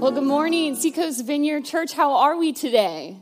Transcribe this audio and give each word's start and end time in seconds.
Well, 0.00 0.12
good 0.12 0.24
morning, 0.24 0.76
Seacoast 0.76 1.26
Vineyard 1.26 1.66
Church. 1.66 1.92
How 1.92 2.14
are 2.14 2.34
we 2.34 2.54
today? 2.54 3.18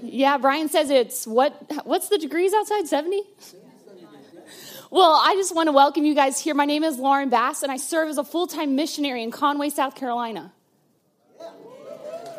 Yeah, 0.00 0.38
Brian 0.38 0.70
says 0.70 0.88
it's 0.88 1.26
what? 1.26 1.54
What's 1.84 2.08
the 2.08 2.16
degrees 2.16 2.54
outside? 2.54 2.88
70? 2.88 3.22
Well, 4.90 5.20
I 5.22 5.34
just 5.34 5.54
want 5.54 5.66
to 5.66 5.72
welcome 5.72 6.06
you 6.06 6.14
guys 6.14 6.40
here. 6.40 6.54
My 6.54 6.64
name 6.64 6.82
is 6.82 6.96
Lauren 6.98 7.28
Bass, 7.28 7.62
and 7.62 7.70
I 7.70 7.76
serve 7.76 8.08
as 8.08 8.16
a 8.16 8.24
full 8.24 8.46
time 8.46 8.74
missionary 8.74 9.22
in 9.22 9.30
Conway, 9.30 9.68
South 9.68 9.94
Carolina. 9.96 10.50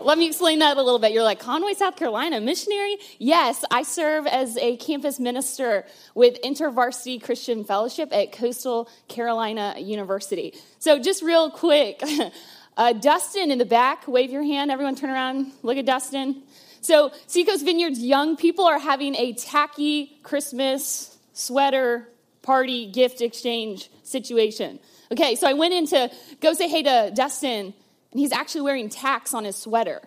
Let 0.02 0.18
me 0.18 0.26
explain 0.26 0.58
that 0.60 0.78
a 0.78 0.82
little 0.82 0.98
bit. 0.98 1.12
You're 1.12 1.22
like, 1.22 1.40
Conway, 1.40 1.76
South 1.76 1.98
Carolina, 1.98 2.42
missionary? 2.42 2.98
Yes, 3.20 3.64
I 3.70 3.84
serve 3.84 4.26
as 4.26 4.58
a 4.58 4.78
campus 4.78 5.20
minister 5.20 5.86
with 6.16 6.42
InterVarsity 6.42 7.22
Christian 7.22 7.66
Fellowship 7.66 8.10
at 8.12 8.32
Coastal 8.32 8.90
Carolina 9.08 9.76
University. 9.78 10.56
So, 10.80 10.98
just 10.98 11.22
real 11.22 11.52
quick, 11.52 12.02
uh, 12.78 12.94
Dustin 12.94 13.52
in 13.52 13.58
the 13.58 13.66
back, 13.66 14.08
wave 14.08 14.32
your 14.32 14.44
hand. 14.44 14.72
Everyone 14.72 14.96
turn 14.96 15.10
around, 15.10 15.52
look 15.64 15.78
at 15.78 15.86
Dustin. 15.86 16.44
So, 16.82 17.12
Seacoast 17.28 17.64
Vineyard's 17.64 18.04
young 18.04 18.38
people 18.38 18.66
are 18.66 18.80
having 18.80 19.16
a 19.16 19.34
tacky 19.34 20.20
Christmas 20.24 21.18
sweater 21.34 22.08
party 22.42 22.92
gift 22.92 23.22
exchange 23.22 23.92
situation. 24.04 24.80
Okay, 25.12 25.36
so 25.36 25.48
I 25.48 25.54
went 25.54 25.74
in 25.74 25.88
to 25.88 26.10
go 26.40 26.54
say 26.54 26.68
hey 26.68 26.84
to 26.84 27.12
Dustin, 27.14 27.74
and 28.12 28.20
he's 28.20 28.32
actually 28.32 28.62
wearing 28.62 28.90
tacks 28.90 29.34
on 29.34 29.44
his 29.44 29.56
sweater. 29.56 30.02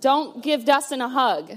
Don't 0.00 0.42
give 0.42 0.64
Dustin 0.64 1.00
a 1.00 1.08
hug. 1.08 1.50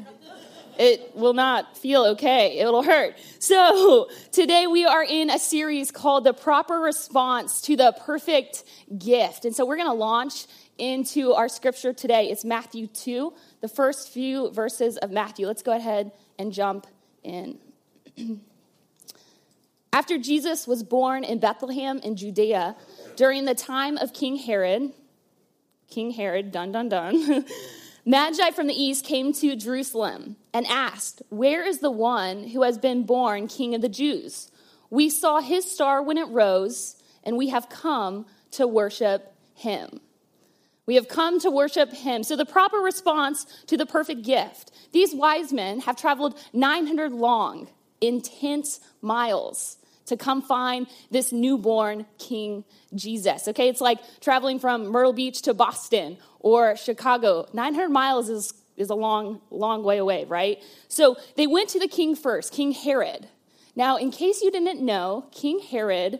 It 0.78 1.16
will 1.16 1.34
not 1.34 1.78
feel 1.78 2.06
okay. 2.08 2.60
It'll 2.60 2.84
hurt. 2.84 3.16
So, 3.40 4.10
today 4.32 4.68
we 4.68 4.86
are 4.86 5.04
in 5.04 5.30
a 5.30 5.40
series 5.40 5.92
called 5.92 6.24
The 6.24 6.34
Proper 6.34 6.80
Response 6.80 7.62
to 7.62 7.76
the 7.76 7.96
Perfect 8.06 8.64
Gift. 8.98 9.46
And 9.46 9.56
so, 9.56 9.66
we're 9.66 9.78
going 9.78 9.90
to 9.90 9.94
launch 9.94 10.48
into 10.78 11.34
our 11.34 11.48
scripture 11.48 11.94
today. 11.94 12.30
It's 12.30 12.44
Matthew 12.44 12.88
2, 12.88 13.34
the 13.62 13.68
first 13.68 14.10
few 14.10 14.52
verses 14.52 14.98
of 14.98 15.12
Matthew. 15.12 15.48
Let's 15.48 15.64
go 15.64 15.76
ahead 15.76 16.12
and 16.40 16.52
jump 16.52 16.88
in. 17.24 17.60
After 19.94 20.18
Jesus 20.18 20.68
was 20.68 20.82
born 20.82 21.24
in 21.24 21.40
Bethlehem 21.40 22.00
in 22.00 22.16
Judea 22.16 22.76
during 23.16 23.46
the 23.46 23.54
time 23.54 23.98
of 23.98 24.12
King 24.12 24.38
Herod, 24.38 24.92
King 25.88 26.10
Herod, 26.10 26.52
dun 26.52 26.72
dun 26.72 26.90
dun, 26.90 27.46
Magi 28.06 28.52
from 28.52 28.68
the 28.68 28.74
east 28.74 29.06
came 29.06 29.32
to 29.34 29.56
Jerusalem 29.56 30.36
and 30.54 30.68
asked, 30.68 31.22
Where 31.30 31.66
is 31.66 31.80
the 31.80 31.92
one 31.92 32.50
who 32.50 32.64
has 32.64 32.78
been 32.78 33.04
born 33.04 33.48
king 33.48 33.74
of 33.74 33.82
the 33.82 33.90
Jews? 33.90 34.52
We 34.90 35.10
saw 35.10 35.40
his 35.40 35.70
star 35.70 36.04
when 36.04 36.18
it 36.18 36.28
rose, 36.28 36.98
and 37.24 37.38
we 37.38 37.48
have 37.50 37.70
come 37.70 38.26
to 38.52 38.68
worship 38.68 39.34
him. 39.56 40.02
We 40.86 40.96
have 40.96 41.08
come 41.08 41.40
to 41.40 41.50
worship 41.50 41.94
him. 41.94 42.24
So, 42.24 42.36
the 42.36 42.46
proper 42.46 42.78
response 42.78 43.46
to 43.68 43.78
the 43.78 43.86
perfect 43.86 44.24
gift. 44.24 44.72
These 44.92 45.16
wise 45.16 45.54
men 45.54 45.80
have 45.82 45.96
traveled 45.96 46.38
900 46.52 47.14
long, 47.14 47.70
intense 48.02 48.82
miles 49.02 49.78
to 50.06 50.18
come 50.18 50.42
find 50.42 50.88
this 51.12 51.32
newborn 51.32 52.06
King 52.18 52.64
Jesus. 52.94 53.48
Okay, 53.48 53.70
it's 53.70 53.82
like 53.82 54.00
traveling 54.20 54.60
from 54.60 54.88
Myrtle 54.88 55.14
Beach 55.14 55.42
to 55.44 55.54
Boston 55.54 56.18
or 56.40 56.76
Chicago. 56.76 57.48
900 57.54 57.90
miles 57.90 58.30
is, 58.30 58.54
is 58.78 58.90
a 58.90 58.96
long, 58.96 59.42
long 59.50 59.84
way 59.84 59.98
away, 59.98 60.26
right? 60.26 60.62
So 60.88 61.16
they 61.36 61.48
went 61.48 61.70
to 61.70 61.80
the 61.80 61.88
king 61.88 62.16
first, 62.16 62.54
King 62.54 62.72
Herod. 62.72 63.28
Now, 63.76 63.98
in 63.98 64.12
case 64.12 64.42
you 64.42 64.52
didn't 64.52 64.82
know, 64.82 65.28
King 65.32 65.60
Herod 65.60 66.20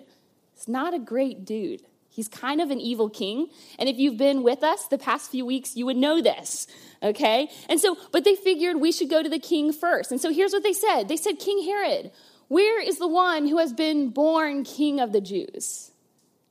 is 0.58 0.68
not 0.68 0.94
a 0.94 1.00
great 1.00 1.46
dude. 1.46 1.82
He's 2.10 2.28
kind 2.28 2.62
of 2.62 2.70
an 2.70 2.80
evil 2.80 3.10
king. 3.10 3.50
And 3.80 3.90
if 3.90 3.98
you've 3.98 4.18
been 4.18 4.44
with 4.44 4.64
us 4.64 4.88
the 4.88 5.00
past 5.00 5.32
few 5.32 5.46
weeks, 5.46 5.76
you 5.76 5.88
would 5.88 5.98
know 5.98 6.22
this, 6.22 6.68
okay? 7.02 7.50
And 7.68 7.80
so, 7.80 7.98
but 8.12 8.24
they 8.24 8.36
figured 8.36 8.80
we 8.80 8.92
should 8.92 9.10
go 9.10 9.24
to 9.24 9.30
the 9.30 9.40
king 9.40 9.74
first. 9.74 10.12
And 10.12 10.22
so 10.22 10.32
here's 10.32 10.54
what 10.54 10.62
they 10.62 10.74
said 10.74 11.08
they 11.08 11.18
said, 11.18 11.40
King 11.40 11.64
Herod, 11.64 12.12
where 12.54 12.80
is 12.80 13.00
the 13.00 13.08
one 13.08 13.48
who 13.48 13.58
has 13.58 13.74
been 13.74 14.10
born 14.10 14.64
king 14.64 15.00
of 15.00 15.12
the 15.12 15.22
Jews? 15.22 15.90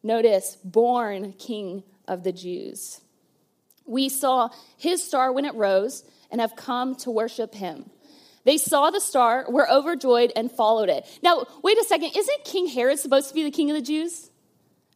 Notice, 0.02 0.56
born 0.64 1.32
king 1.34 1.84
of 2.08 2.24
the 2.24 2.32
Jews. 2.32 3.00
We 3.86 4.08
saw 4.08 4.48
his 4.76 5.00
star 5.00 5.32
when 5.32 5.44
it 5.44 5.54
rose 5.54 6.02
and 6.28 6.40
have 6.40 6.56
come 6.56 6.96
to 6.96 7.10
worship 7.12 7.54
him. 7.54 7.88
They 8.42 8.58
saw 8.58 8.90
the 8.90 9.00
star, 9.00 9.46
were 9.48 9.70
overjoyed, 9.70 10.32
and 10.34 10.50
followed 10.50 10.88
it. 10.88 11.06
Now, 11.22 11.46
wait 11.62 11.78
a 11.78 11.84
second. 11.84 12.10
Isn't 12.16 12.44
King 12.44 12.66
Herod 12.66 12.98
supposed 12.98 13.28
to 13.28 13.34
be 13.34 13.44
the 13.44 13.52
king 13.52 13.70
of 13.70 13.76
the 13.76 13.82
Jews? 13.82 14.28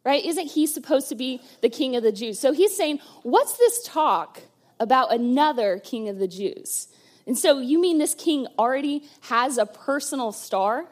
Right? 0.04 0.24
Isn't 0.24 0.48
he 0.48 0.66
supposed 0.66 1.08
to 1.10 1.14
be 1.14 1.40
the 1.60 1.70
king 1.70 1.94
of 1.94 2.02
the 2.02 2.10
Jews? 2.10 2.40
So 2.40 2.52
he's 2.52 2.76
saying, 2.76 2.98
What's 3.22 3.56
this 3.58 3.84
talk 3.84 4.42
about 4.80 5.12
another 5.12 5.78
king 5.78 6.08
of 6.08 6.18
the 6.18 6.26
Jews? 6.26 6.88
And 7.28 7.38
so 7.38 7.60
you 7.60 7.80
mean 7.80 7.98
this 7.98 8.14
king 8.14 8.48
already 8.58 9.04
has 9.20 9.56
a 9.56 9.66
personal 9.66 10.32
star? 10.32 10.86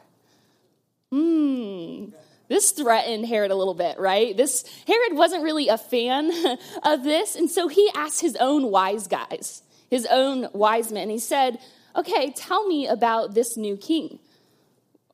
Hmm. 1.15 2.07
This 2.49 2.73
threatened 2.73 3.25
Herod 3.25 3.53
a 3.53 3.55
little 3.55 3.75
bit, 3.75 4.01
right? 4.01 4.37
This 4.37 4.65
Herod 4.85 5.17
wasn't 5.17 5.45
really 5.45 5.69
a 5.69 5.79
fan 5.79 6.33
of 6.83 7.05
this, 7.05 7.37
and 7.37 7.49
so 7.49 7.69
he 7.69 7.89
asked 7.95 8.21
his 8.21 8.35
own 8.35 8.73
wise 8.73 9.07
guys, 9.07 9.63
his 9.89 10.07
own 10.11 10.49
wise 10.53 10.91
men. 10.91 11.11
He 11.11 11.21
said, 11.21 11.61
"Okay, 11.95 12.33
tell 12.33 12.67
me 12.67 12.89
about 12.89 13.33
this 13.33 13.57
new 13.57 13.77
king." 13.77 14.19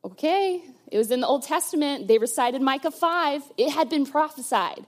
Okay, 0.03 0.63
it 0.91 0.97
was 0.97 1.11
in 1.11 1.21
the 1.21 1.27
Old 1.27 1.43
Testament. 1.43 2.07
They 2.07 2.17
recited 2.17 2.63
Micah 2.63 2.89
5. 2.89 3.43
It 3.57 3.69
had 3.69 3.87
been 3.87 4.07
prophesied 4.07 4.87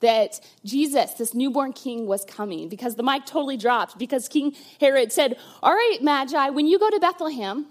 that 0.00 0.40
Jesus, 0.62 1.14
this 1.14 1.32
newborn 1.32 1.72
king, 1.72 2.06
was 2.06 2.26
coming 2.26 2.68
because 2.68 2.96
the 2.96 3.02
mic 3.02 3.24
totally 3.24 3.56
dropped 3.56 3.98
because 3.98 4.28
King 4.28 4.54
Herod 4.78 5.10
said, 5.10 5.38
All 5.62 5.72
right, 5.72 5.98
Magi, 6.02 6.50
when 6.50 6.66
you 6.66 6.78
go 6.78 6.90
to 6.90 7.00
Bethlehem, 7.00 7.66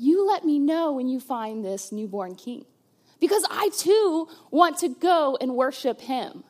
you 0.00 0.26
let 0.26 0.44
me 0.44 0.58
know 0.58 0.92
when 0.92 1.08
you 1.08 1.20
find 1.20 1.64
this 1.64 1.92
newborn 1.92 2.34
king 2.34 2.64
because 3.20 3.44
I 3.50 3.68
too 3.76 4.28
want 4.50 4.78
to 4.78 4.88
go 4.88 5.36
and 5.40 5.54
worship 5.54 6.00
him. 6.00 6.42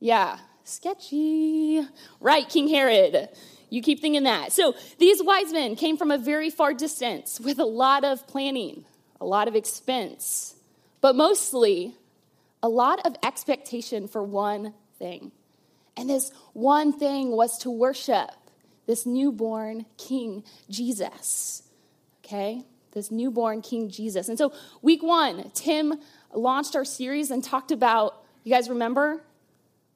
Yeah, 0.00 0.38
sketchy. 0.64 1.86
Right, 2.20 2.48
King 2.48 2.68
Herod. 2.68 3.28
You 3.70 3.82
keep 3.82 4.00
thinking 4.00 4.24
that. 4.24 4.52
So 4.52 4.74
these 4.98 5.22
wise 5.22 5.52
men 5.52 5.76
came 5.76 5.96
from 5.96 6.10
a 6.10 6.18
very 6.18 6.50
far 6.50 6.74
distance 6.74 7.40
with 7.40 7.58
a 7.58 7.64
lot 7.64 8.04
of 8.04 8.26
planning, 8.26 8.84
a 9.20 9.24
lot 9.24 9.48
of 9.48 9.54
expense, 9.54 10.54
but 11.00 11.16
mostly 11.16 11.94
a 12.62 12.68
lot 12.68 13.06
of 13.06 13.16
expectation 13.22 14.08
for 14.08 14.22
one 14.22 14.74
thing. 14.98 15.30
And 15.96 16.10
this 16.10 16.30
one 16.52 16.92
thing 16.92 17.30
was 17.30 17.58
to 17.58 17.70
worship 17.70 18.30
this 18.86 19.06
newborn 19.06 19.86
King 19.96 20.44
Jesus. 20.68 21.62
Okay? 22.26 22.64
This 22.92 23.10
newborn 23.10 23.62
King 23.62 23.88
Jesus. 23.88 24.28
And 24.28 24.36
so, 24.36 24.52
week 24.82 25.02
one, 25.02 25.50
Tim 25.54 25.94
launched 26.34 26.74
our 26.74 26.84
series 26.84 27.30
and 27.30 27.42
talked 27.42 27.70
about, 27.70 28.22
you 28.42 28.52
guys 28.52 28.68
remember? 28.68 29.22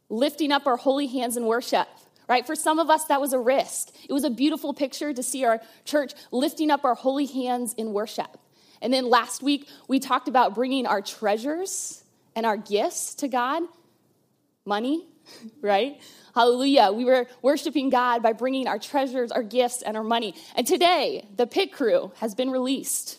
Lifting 0.08 0.52
up 0.52 0.66
our 0.66 0.76
holy 0.76 1.06
hands 1.06 1.36
in 1.36 1.44
worship 1.46 1.88
right? 2.30 2.46
For 2.46 2.54
some 2.54 2.78
of 2.78 2.88
us, 2.90 3.06
that 3.06 3.20
was 3.20 3.32
a 3.32 3.40
risk. 3.40 3.88
It 4.08 4.12
was 4.12 4.22
a 4.22 4.30
beautiful 4.30 4.72
picture 4.72 5.12
to 5.12 5.20
see 5.20 5.44
our 5.44 5.60
church 5.84 6.12
lifting 6.30 6.70
up 6.70 6.84
our 6.84 6.94
holy 6.94 7.26
hands 7.26 7.74
in 7.74 7.92
worship. 7.92 8.38
And 8.80 8.94
then 8.94 9.10
last 9.10 9.42
week, 9.42 9.68
we 9.88 9.98
talked 9.98 10.28
about 10.28 10.54
bringing 10.54 10.86
our 10.86 11.02
treasures 11.02 12.04
and 12.36 12.46
our 12.46 12.56
gifts 12.56 13.16
to 13.16 13.26
God 13.26 13.64
money, 14.64 15.08
right? 15.60 16.00
Hallelujah. 16.34 16.92
We 16.92 17.04
were 17.04 17.26
worshiping 17.42 17.90
God 17.90 18.22
by 18.22 18.32
bringing 18.32 18.66
our 18.66 18.78
treasures, 18.78 19.32
our 19.32 19.42
gifts, 19.42 19.82
and 19.82 19.96
our 19.96 20.04
money. 20.04 20.34
And 20.56 20.66
today, 20.66 21.26
the 21.36 21.46
pit 21.46 21.72
crew 21.72 22.12
has 22.16 22.34
been 22.34 22.50
released 22.50 23.18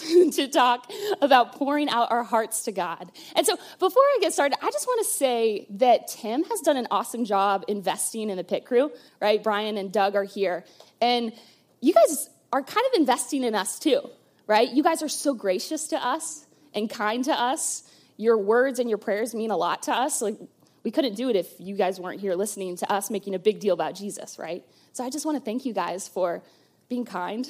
to 0.32 0.48
talk 0.48 0.90
about 1.20 1.52
pouring 1.52 1.88
out 1.88 2.10
our 2.10 2.22
hearts 2.22 2.64
to 2.64 2.72
God. 2.72 3.10
And 3.36 3.46
so, 3.46 3.56
before 3.78 4.02
I 4.02 4.18
get 4.20 4.32
started, 4.32 4.56
I 4.62 4.70
just 4.70 4.86
want 4.86 5.06
to 5.06 5.12
say 5.12 5.66
that 5.70 6.08
Tim 6.08 6.44
has 6.44 6.60
done 6.60 6.76
an 6.76 6.86
awesome 6.90 7.24
job 7.24 7.64
investing 7.68 8.30
in 8.30 8.36
the 8.36 8.44
pit 8.44 8.64
crew, 8.64 8.90
right? 9.20 9.42
Brian 9.42 9.76
and 9.76 9.92
Doug 9.92 10.14
are 10.14 10.24
here. 10.24 10.64
And 11.00 11.32
you 11.80 11.92
guys 11.92 12.30
are 12.52 12.62
kind 12.62 12.86
of 12.92 13.00
investing 13.00 13.44
in 13.44 13.54
us 13.54 13.78
too, 13.78 14.00
right? 14.46 14.70
You 14.70 14.82
guys 14.82 15.02
are 15.02 15.08
so 15.08 15.34
gracious 15.34 15.88
to 15.88 15.96
us 16.04 16.46
and 16.74 16.88
kind 16.88 17.24
to 17.24 17.32
us 17.32 17.84
your 18.16 18.36
words 18.36 18.78
and 18.78 18.88
your 18.88 18.98
prayers 18.98 19.34
mean 19.34 19.50
a 19.50 19.56
lot 19.56 19.84
to 19.84 19.92
us. 19.92 20.20
Like, 20.20 20.36
we 20.82 20.90
couldn't 20.90 21.14
do 21.14 21.28
it 21.28 21.36
if 21.36 21.48
you 21.58 21.74
guys 21.76 22.00
weren't 22.00 22.20
here 22.20 22.34
listening 22.34 22.76
to 22.76 22.90
us 22.90 23.10
making 23.10 23.34
a 23.34 23.38
big 23.38 23.60
deal 23.60 23.74
about 23.74 23.94
Jesus, 23.94 24.38
right? 24.38 24.64
So 24.92 25.04
I 25.04 25.10
just 25.10 25.26
want 25.26 25.38
to 25.38 25.44
thank 25.44 25.64
you 25.64 25.72
guys 25.72 26.08
for 26.08 26.42
being 26.88 27.04
kind 27.04 27.48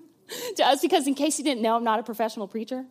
to 0.56 0.64
us 0.64 0.80
because, 0.82 1.06
in 1.06 1.14
case 1.14 1.38
you 1.38 1.44
didn't 1.44 1.62
know, 1.62 1.76
I'm 1.76 1.84
not 1.84 1.98
a 1.98 2.02
professional 2.02 2.48
preacher. 2.48 2.84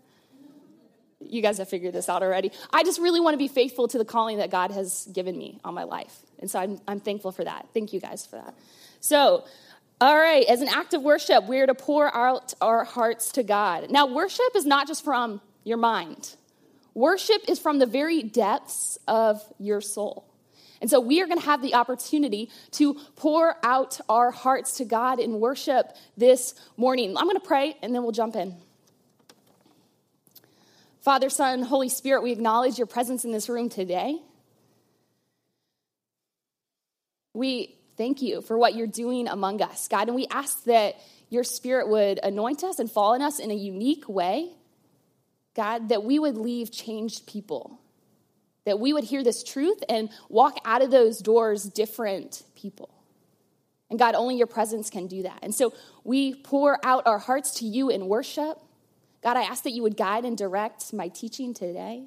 You 1.19 1.41
guys 1.41 1.59
have 1.59 1.69
figured 1.69 1.93
this 1.93 2.09
out 2.09 2.23
already. 2.23 2.51
I 2.73 2.83
just 2.83 2.99
really 2.99 3.19
want 3.19 3.35
to 3.35 3.37
be 3.37 3.47
faithful 3.47 3.87
to 3.89 3.97
the 3.97 4.05
calling 4.05 4.37
that 4.37 4.49
God 4.49 4.71
has 4.71 5.07
given 5.13 5.37
me 5.37 5.59
on 5.63 5.73
my 5.73 5.83
life. 5.83 6.17
And 6.39 6.49
so 6.49 6.59
I'm, 6.59 6.81
I'm 6.87 6.99
thankful 6.99 7.31
for 7.31 7.43
that. 7.43 7.67
Thank 7.73 7.93
you 7.93 7.99
guys 7.99 8.25
for 8.25 8.37
that. 8.37 8.55
So, 8.99 9.45
all 9.99 10.17
right, 10.17 10.45
as 10.47 10.61
an 10.61 10.67
act 10.67 10.95
of 10.95 11.03
worship, 11.03 11.45
we're 11.45 11.67
to 11.67 11.75
pour 11.75 12.13
out 12.15 12.55
our 12.59 12.83
hearts 12.83 13.31
to 13.33 13.43
God. 13.43 13.91
Now, 13.91 14.07
worship 14.07 14.55
is 14.55 14.65
not 14.65 14.87
just 14.87 15.03
from 15.03 15.41
your 15.63 15.77
mind, 15.77 16.35
worship 16.93 17.41
is 17.47 17.59
from 17.59 17.79
the 17.79 17.85
very 17.85 18.23
depths 18.23 18.97
of 19.07 19.41
your 19.59 19.81
soul. 19.81 20.27
And 20.81 20.89
so 20.89 20.99
we 20.99 21.21
are 21.21 21.27
going 21.27 21.39
to 21.39 21.45
have 21.45 21.61
the 21.61 21.75
opportunity 21.75 22.49
to 22.71 22.95
pour 23.15 23.55
out 23.63 23.99
our 24.09 24.31
hearts 24.31 24.77
to 24.77 24.85
God 24.85 25.19
in 25.19 25.39
worship 25.39 25.95
this 26.17 26.55
morning. 26.75 27.15
I'm 27.15 27.25
going 27.25 27.39
to 27.39 27.45
pray 27.45 27.77
and 27.83 27.93
then 27.93 28.01
we'll 28.01 28.11
jump 28.11 28.35
in. 28.35 28.55
Father, 31.01 31.29
Son, 31.29 31.61
Holy 31.61 31.89
Spirit, 31.89 32.23
we 32.23 32.31
acknowledge 32.31 32.77
your 32.77 32.87
presence 32.87 33.25
in 33.25 33.31
this 33.31 33.47
room 33.47 33.69
today. 33.69 34.19
We 37.33 37.75
thank 37.97 38.21
you 38.21 38.41
for 38.41 38.57
what 38.57 38.75
you're 38.75 38.87
doing 38.87 39.27
among 39.27 39.61
us, 39.61 39.87
God, 39.87 40.07
and 40.07 40.15
we 40.15 40.27
ask 40.29 40.63
that 40.65 40.95
your 41.29 41.43
spirit 41.43 41.87
would 41.87 42.19
anoint 42.21 42.63
us 42.63 42.77
and 42.79 42.91
fall 42.91 43.13
on 43.13 43.21
us 43.21 43.39
in 43.39 43.51
a 43.51 43.55
unique 43.55 44.09
way, 44.09 44.49
God, 45.55 45.89
that 45.89 46.03
we 46.03 46.19
would 46.19 46.37
leave 46.37 46.71
changed 46.71 47.27
people 47.27 47.81
that 48.65 48.79
we 48.79 48.93
would 48.93 49.03
hear 49.03 49.23
this 49.23 49.43
truth 49.43 49.83
and 49.89 50.09
walk 50.29 50.57
out 50.65 50.81
of 50.81 50.91
those 50.91 51.19
doors 51.19 51.63
different 51.63 52.43
people. 52.55 52.89
And 53.89 53.99
God, 53.99 54.15
only 54.15 54.37
your 54.37 54.47
presence 54.47 54.89
can 54.89 55.07
do 55.07 55.23
that. 55.23 55.39
And 55.41 55.53
so 55.53 55.73
we 56.03 56.35
pour 56.35 56.83
out 56.85 57.07
our 57.07 57.17
hearts 57.17 57.59
to 57.59 57.65
you 57.65 57.89
in 57.89 58.07
worship. 58.07 58.57
God, 59.23 59.35
I 59.35 59.41
ask 59.43 59.63
that 59.63 59.71
you 59.71 59.81
would 59.83 59.97
guide 59.97 60.25
and 60.25 60.37
direct 60.37 60.93
my 60.93 61.09
teaching 61.09 61.53
today. 61.53 62.05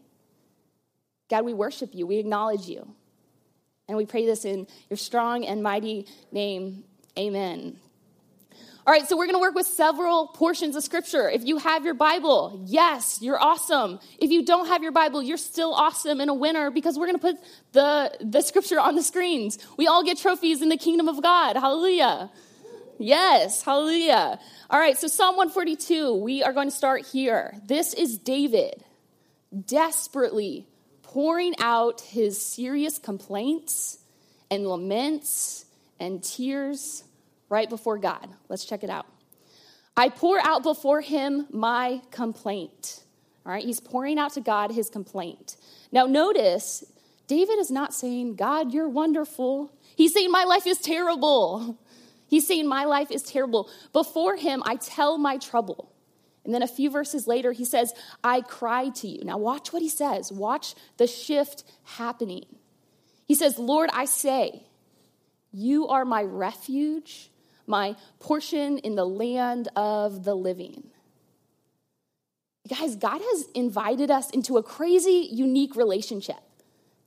God, 1.29 1.45
we 1.45 1.55
worship 1.55 1.91
you, 1.93 2.07
we 2.07 2.19
acknowledge 2.19 2.67
you. 2.67 2.95
And 3.87 3.99
we 3.99 4.07
pray 4.07 4.25
this 4.25 4.47
in 4.47 4.67
your 4.89 4.97
strong 4.97 5.45
and 5.45 5.63
mighty 5.63 6.07
name. 6.33 6.85
Amen. 7.19 7.79
All 8.87 8.93
right, 8.93 9.09
so 9.09 9.17
we're 9.17 9.25
going 9.25 9.37
to 9.37 9.41
work 9.41 9.55
with 9.55 9.67
several 9.67 10.27
portions 10.29 10.77
of 10.77 10.85
scripture. 10.85 11.31
If 11.31 11.45
you 11.45 11.57
have 11.57 11.87
your 11.87 11.95
Bible, 11.95 12.63
yes, 12.67 13.19
you're 13.23 13.41
awesome. 13.43 13.99
If 14.19 14.31
you 14.31 14.45
don't 14.45 14.67
have 14.67 14.83
your 14.83 14.93
Bible, 14.93 15.23
you're 15.23 15.39
still 15.39 15.73
awesome 15.73 16.21
and 16.21 16.29
a 16.29 16.35
winner 16.35 16.71
because 16.71 16.99
we're 16.99 17.07
going 17.07 17.19
to 17.19 17.23
put 17.23 17.37
the, 17.73 18.15
the 18.21 18.43
scripture 18.43 18.79
on 18.79 18.95
the 18.95 19.03
screens. 19.03 19.59
We 19.79 19.87
all 19.87 20.05
get 20.05 20.19
trophies 20.19 20.61
in 20.61 20.69
the 20.69 20.77
kingdom 20.77 21.09
of 21.09 21.23
God. 21.23 21.57
Hallelujah. 21.57 22.31
Yes, 22.99 23.63
hallelujah. 23.63 24.39
All 24.69 24.79
right, 24.79 24.99
so 24.99 25.09
Psalm 25.09 25.37
142, 25.37 26.17
we 26.17 26.43
are 26.43 26.53
going 26.53 26.69
to 26.69 26.77
start 26.77 27.07
here. 27.07 27.55
This 27.65 27.95
is 27.95 28.19
David 28.19 28.85
desperately 29.65 30.67
pouring 31.03 31.55
out 31.59 32.03
his 32.03 32.45
serious 32.45 32.99
complaints 32.99 33.99
and 34.51 34.67
laments 34.67 35.65
and 35.99 36.23
tears 36.23 37.05
right 37.55 37.71
before 37.71 37.99
God. 37.99 38.29
Let's 38.49 38.65
check 38.65 38.83
it 38.83 38.91
out. 38.91 39.07
I 39.97 40.09
pour 40.09 40.45
out 40.45 40.65
before 40.65 41.01
him 41.01 41.47
my 41.53 42.03
complaint. 42.11 43.05
All 43.47 43.53
right, 43.53 43.65
he's 43.65 43.79
pouring 43.79 44.19
out 44.19 44.33
to 44.33 44.41
God 44.41 44.73
his 44.73 44.91
complaint. 44.91 45.57
Now, 45.93 46.07
notice, 46.07 46.83
David 47.29 47.61
is 47.61 47.71
not 47.71 47.95
saying, 47.95 48.35
God, 48.35 48.75
you're 48.75 48.89
wonderful. 48.89 49.73
He's 49.95 50.13
saying, 50.13 50.33
My 50.33 50.43
life 50.43 50.67
is 50.67 50.79
terrible. 50.79 51.79
He's 52.27 52.47
saying, 52.49 52.67
My 52.67 52.85
life 52.85 53.13
is 53.13 53.23
terrible. 53.23 53.71
Before 53.93 54.35
him, 54.35 54.63
I 54.67 54.75
tell 54.77 55.19
my 55.19 55.37
trouble. 55.37 55.93
And 56.45 56.53
then 56.53 56.63
a 56.63 56.67
few 56.67 56.91
verses 56.91 57.29
later, 57.29 57.53
he 57.53 57.65
says, 57.65 57.93
I 58.25 58.41
cry 58.41 58.89
to 58.89 59.07
you. 59.07 59.25
Now, 59.25 59.39
watch 59.39 59.73
what 59.73 59.83
he 59.83 59.89
says. 59.89 60.33
Watch 60.33 60.75
the 60.97 61.07
shift 61.07 61.63
happening. 61.85 62.47
He 63.27 63.37
says, 63.37 63.59
Lord, 63.59 63.91
I 63.93 64.07
say, 64.07 64.65
You 65.53 65.87
are 65.89 66.05
my 66.05 66.23
refuge 66.23 67.31
my 67.67 67.97
portion 68.21 68.79
in 68.79 68.95
the 68.95 69.07
land 69.07 69.69
of 69.77 70.25
the 70.25 70.35
living. 70.35 70.85
Guys, 72.69 72.97
God 72.97 73.21
has 73.21 73.47
invited 73.55 74.11
us 74.11 74.31
into 74.31 74.57
a 74.57 74.63
crazy, 74.63 75.29
unique 75.31 75.77
relationship. 75.77 76.41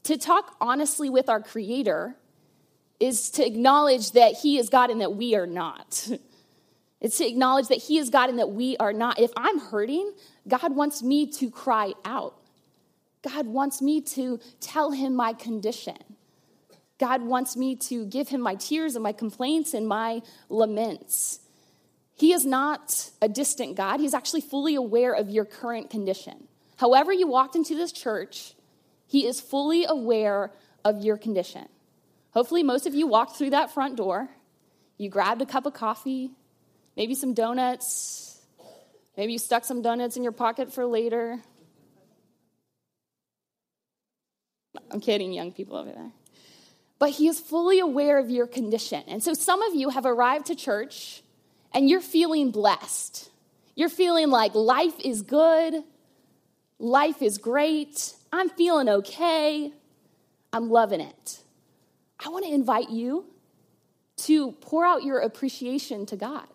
To 0.03 0.17
talk 0.17 0.55
honestly 0.61 1.09
with 1.09 1.29
our 1.29 1.41
Creator 1.41 2.15
is 2.99 3.29
to 3.31 3.45
acknowledge 3.45 4.11
that 4.11 4.33
He 4.33 4.57
is 4.57 4.69
God 4.69 4.89
and 4.89 5.01
that 5.01 5.15
we 5.15 5.35
are 5.35 5.47
not. 5.47 6.09
It's 6.99 7.19
to 7.19 7.27
acknowledge 7.27 7.67
that 7.67 7.77
He 7.77 7.99
is 7.99 8.09
God 8.09 8.29
and 8.29 8.39
that 8.39 8.49
we 8.51 8.75
are 8.77 8.93
not. 8.93 9.19
If 9.19 9.31
I'm 9.37 9.59
hurting, 9.59 10.13
God 10.47 10.75
wants 10.75 11.03
me 11.03 11.27
to 11.33 11.51
cry 11.51 11.93
out. 12.03 12.39
God 13.21 13.45
wants 13.45 13.81
me 13.81 14.01
to 14.01 14.39
tell 14.59 14.91
Him 14.91 15.15
my 15.15 15.33
condition. 15.33 15.97
God 16.99 17.21
wants 17.21 17.55
me 17.55 17.75
to 17.75 18.05
give 18.05 18.29
him 18.29 18.41
my 18.41 18.55
tears 18.55 18.95
and 18.95 19.03
my 19.03 19.11
complaints 19.11 19.73
and 19.73 19.87
my 19.87 20.21
laments. 20.49 21.39
He 22.15 22.33
is 22.33 22.45
not 22.45 23.11
a 23.21 23.29
distant 23.29 23.75
God. 23.75 23.99
He's 23.99 24.15
actually 24.15 24.41
fully 24.41 24.73
aware 24.75 25.13
of 25.13 25.29
your 25.29 25.45
current 25.45 25.91
condition. 25.91 26.47
However, 26.77 27.13
you 27.13 27.27
walked 27.27 27.55
into 27.55 27.75
this 27.75 27.91
church, 27.91 28.53
he 29.05 29.27
is 29.27 29.39
fully 29.39 29.85
aware 29.85 30.51
of 30.83 31.03
your 31.03 31.17
condition. 31.17 31.67
Hopefully, 32.31 32.63
most 32.63 32.87
of 32.87 32.95
you 32.95 33.07
walked 33.07 33.35
through 33.35 33.51
that 33.51 33.71
front 33.71 33.95
door. 33.95 34.29
You 34.97 35.09
grabbed 35.09 35.41
a 35.43 35.45
cup 35.45 35.67
of 35.67 35.73
coffee, 35.73 36.31
maybe 36.95 37.13
some 37.13 37.35
donuts, 37.35 38.41
maybe 39.15 39.33
you 39.33 39.39
stuck 39.39 39.63
some 39.63 39.83
donuts 39.83 40.17
in 40.17 40.23
your 40.23 40.31
pocket 40.31 40.73
for 40.73 40.87
later. 40.87 41.39
I'm 44.89 45.01
kidding, 45.01 45.33
young 45.33 45.51
people 45.51 45.75
over 45.77 45.91
there 45.91 46.11
but 46.99 47.11
he 47.11 47.27
is 47.27 47.39
fully 47.39 47.79
aware 47.79 48.17
of 48.17 48.29
your 48.29 48.47
condition. 48.47 49.03
And 49.07 49.23
so 49.23 49.33
some 49.33 49.61
of 49.61 49.75
you 49.75 49.89
have 49.89 50.05
arrived 50.05 50.47
to 50.47 50.55
church 50.55 51.21
and 51.73 51.89
you're 51.89 52.01
feeling 52.01 52.51
blessed. 52.51 53.29
You're 53.75 53.89
feeling 53.89 54.29
like 54.29 54.55
life 54.55 54.99
is 54.99 55.21
good, 55.21 55.83
life 56.79 57.21
is 57.21 57.37
great, 57.37 58.15
I'm 58.33 58.49
feeling 58.49 58.89
okay, 58.89 59.71
I'm 60.51 60.69
loving 60.69 61.01
it. 61.01 61.43
I 62.23 62.29
want 62.29 62.45
to 62.45 62.51
invite 62.51 62.89
you 62.89 63.25
to 64.17 64.53
pour 64.53 64.85
out 64.85 65.03
your 65.03 65.19
appreciation 65.19 66.07
to 66.07 66.15
God. 66.15 66.47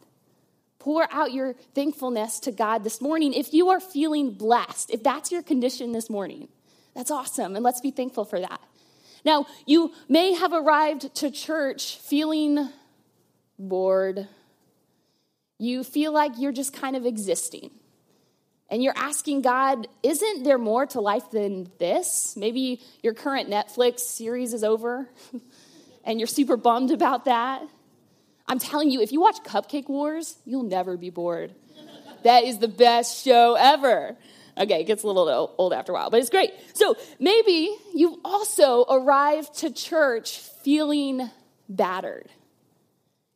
Pour 0.80 1.06
out 1.12 1.32
your 1.32 1.54
thankfulness 1.75 2.40
to 2.40 2.50
God 2.50 2.82
this 2.82 3.00
morning. 3.00 3.32
If 3.32 3.54
you 3.54 3.68
are 3.68 3.78
feeling 3.78 4.32
blessed, 4.32 4.90
if 4.90 5.04
that's 5.04 5.30
your 5.30 5.42
condition 5.42 5.92
this 5.92 6.11
morning, 6.11 6.49
that's 6.94 7.12
awesome. 7.12 7.54
And 7.54 7.64
let's 7.64 7.80
be 7.80 7.92
thankful 7.92 8.25
for 8.25 8.40
that. 8.40 8.61
Now, 9.25 9.47
you 9.67 9.93
may 10.09 10.35
have 10.35 10.52
arrived 10.52 11.14
to 11.17 11.31
church 11.31 11.99
feeling 11.99 12.69
bored. 13.59 14.29
You 15.59 15.85
feel 15.85 16.12
like 16.12 16.33
you're 16.38 16.52
just 16.52 16.73
kind 16.73 16.97
of 16.97 17.07
existing. 17.07 17.71
And 18.69 18.83
you're 18.83 18.97
asking 18.97 19.43
God, 19.43 19.87
isn't 20.02 20.45
there 20.45 20.59
more 20.59 20.87
to 20.87 21.00
life 21.00 21.31
than 21.31 21.71
this? 21.79 22.35
Maybe 22.37 22.81
your 23.02 23.12
current 23.12 23.50
Netflix 23.50 24.00
series 24.00 24.55
is 24.55 24.64
over 24.64 25.09
and 26.05 26.19
you're 26.19 26.26
super 26.26 26.57
bummed 26.57 26.91
about 26.91 27.26
that. 27.26 27.62
I'm 28.49 28.59
telling 28.59 28.91
you, 28.91 29.00
if 29.02 29.12
you 29.12 29.21
watch 29.21 29.43
Cupcake 29.45 29.88
Wars, 29.88 30.37
you'll 30.45 30.62
never 30.64 30.97
be 30.97 31.11
bored. 31.11 31.55
that 32.25 32.45
is 32.45 32.59
the 32.59 32.69
best 32.69 33.23
show 33.23 33.55
ever. 33.55 34.17
Okay, 34.59 34.80
it 34.80 34.85
gets 34.85 35.02
a 35.02 35.06
little 35.06 35.54
old 35.56 35.73
after 35.73 35.92
a 35.92 35.94
while, 35.94 36.11
but 36.11 36.21
it's 36.21 36.30
great. 36.30 36.50
So 36.75 36.94
maybe 37.18 37.75
you've 37.94 38.18
also 38.25 38.85
arrived 38.88 39.59
to 39.59 39.71
church 39.71 40.38
feeling 40.62 41.30
battered. 41.68 42.28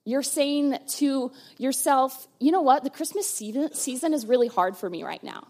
You're 0.05 0.23
saying 0.23 0.79
to 0.99 1.33
yourself, 1.59 2.29
you 2.39 2.53
know 2.53 2.61
what? 2.61 2.85
The 2.85 2.91
Christmas 2.91 3.27
season 3.29 4.15
is 4.15 4.27
really 4.27 4.49
hard 4.49 4.77
for 4.77 4.89
me 4.89 5.03
right 5.03 5.23
now. 5.25 5.49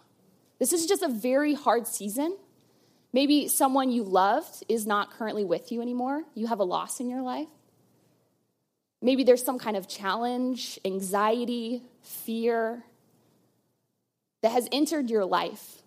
This 0.59 0.73
is 0.73 0.87
just 0.87 1.03
a 1.03 1.09
very 1.09 1.53
hard 1.53 1.87
season. 1.87 2.37
Maybe 3.13 3.49
someone 3.49 3.91
you 3.91 4.03
loved 4.05 4.65
is 4.69 4.87
not 4.87 5.11
currently 5.11 5.45
with 5.45 5.73
you 5.73 5.83
anymore. 5.83 6.23
You 6.35 6.47
have 6.47 6.61
a 6.61 6.65
loss 6.65 7.01
in 7.01 7.09
your 7.11 7.23
life. 7.23 7.49
Maybe 9.03 9.25
there's 9.25 9.45
some 9.45 9.59
kind 9.59 9.77
of 9.77 9.89
challenge, 9.89 10.79
anxiety, 10.85 11.83
fear, 12.03 12.83
that 14.47 14.53
has 14.53 14.69
entered 14.71 15.11
your 15.11 15.25
life. 15.25 15.83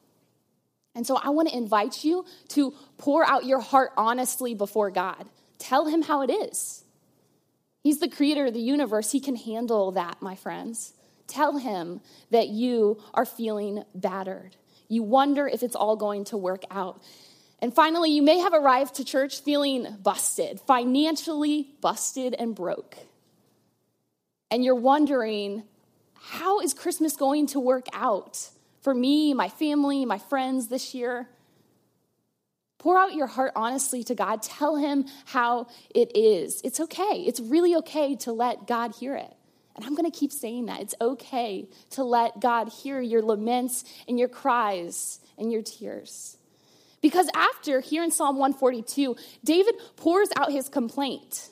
And 0.93 1.07
so 1.07 1.15
I 1.15 1.29
want 1.29 1.47
to 1.47 1.55
invite 1.55 2.03
you 2.03 2.25
to 2.49 2.73
pour 2.97 3.25
out 3.25 3.45
your 3.45 3.61
heart 3.61 3.91
honestly 3.95 4.53
before 4.53 4.91
God. 4.91 5.29
Tell 5.59 5.85
him 5.85 6.01
how 6.01 6.23
it 6.23 6.29
is. 6.29 6.83
He's 7.81 7.99
the 7.99 8.09
creator 8.09 8.47
of 8.47 8.53
the 8.53 8.59
universe. 8.59 9.13
He 9.13 9.21
can 9.21 9.37
handle 9.37 9.93
that, 9.93 10.21
my 10.21 10.35
friends. 10.35 10.91
Tell 11.25 11.57
him 11.57 12.01
that 12.31 12.49
you 12.49 13.01
are 13.13 13.23
feeling 13.23 13.85
battered. 13.95 14.57
You 14.89 15.03
wonder 15.03 15.47
if 15.47 15.63
it's 15.63 15.77
all 15.77 15.95
going 15.95 16.25
to 16.25 16.35
work 16.35 16.63
out. 16.69 17.01
And 17.59 17.73
finally, 17.73 18.11
you 18.11 18.21
may 18.21 18.39
have 18.39 18.53
arrived 18.53 18.95
to 18.95 19.05
church 19.05 19.39
feeling 19.39 19.87
busted, 20.03 20.59
financially 20.67 21.69
busted 21.79 22.35
and 22.37 22.53
broke. 22.53 22.97
And 24.51 24.65
you're 24.65 24.75
wondering, 24.75 25.63
how 26.21 26.59
is 26.59 26.73
Christmas 26.73 27.15
going 27.15 27.47
to 27.47 27.59
work 27.59 27.87
out 27.93 28.49
for 28.81 28.93
me, 28.93 29.33
my 29.33 29.49
family, 29.49 30.05
my 30.05 30.17
friends 30.17 30.67
this 30.67 30.93
year? 30.93 31.27
Pour 32.77 32.97
out 32.97 33.13
your 33.13 33.27
heart 33.27 33.51
honestly 33.55 34.03
to 34.05 34.15
God. 34.15 34.41
Tell 34.41 34.77
Him 34.77 35.05
how 35.25 35.67
it 35.93 36.15
is. 36.15 36.61
It's 36.63 36.79
okay. 36.79 37.23
It's 37.27 37.39
really 37.39 37.75
okay 37.77 38.15
to 38.17 38.31
let 38.31 38.67
God 38.67 38.95
hear 38.95 39.15
it. 39.15 39.33
And 39.75 39.85
I'm 39.85 39.95
going 39.95 40.09
to 40.09 40.17
keep 40.17 40.31
saying 40.31 40.65
that. 40.65 40.81
It's 40.81 40.95
okay 40.99 41.67
to 41.91 42.03
let 42.03 42.39
God 42.39 42.69
hear 42.69 42.99
your 42.99 43.21
laments 43.21 43.83
and 44.07 44.19
your 44.19 44.27
cries 44.27 45.19
and 45.37 45.51
your 45.51 45.61
tears. 45.61 46.37
Because 47.01 47.29
after, 47.33 47.79
here 47.79 48.03
in 48.03 48.11
Psalm 48.11 48.37
142, 48.37 49.15
David 49.43 49.75
pours 49.95 50.29
out 50.35 50.51
his 50.51 50.67
complaint. 50.67 51.49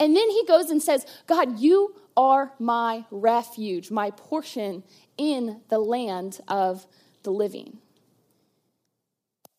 And 0.00 0.16
then 0.16 0.30
he 0.30 0.44
goes 0.46 0.70
and 0.70 0.82
says, 0.82 1.06
God, 1.26 1.60
you 1.60 1.94
are 2.16 2.52
my 2.58 3.04
refuge, 3.10 3.90
my 3.90 4.10
portion 4.10 4.82
in 5.18 5.60
the 5.68 5.78
land 5.78 6.40
of 6.48 6.86
the 7.22 7.30
living. 7.30 7.78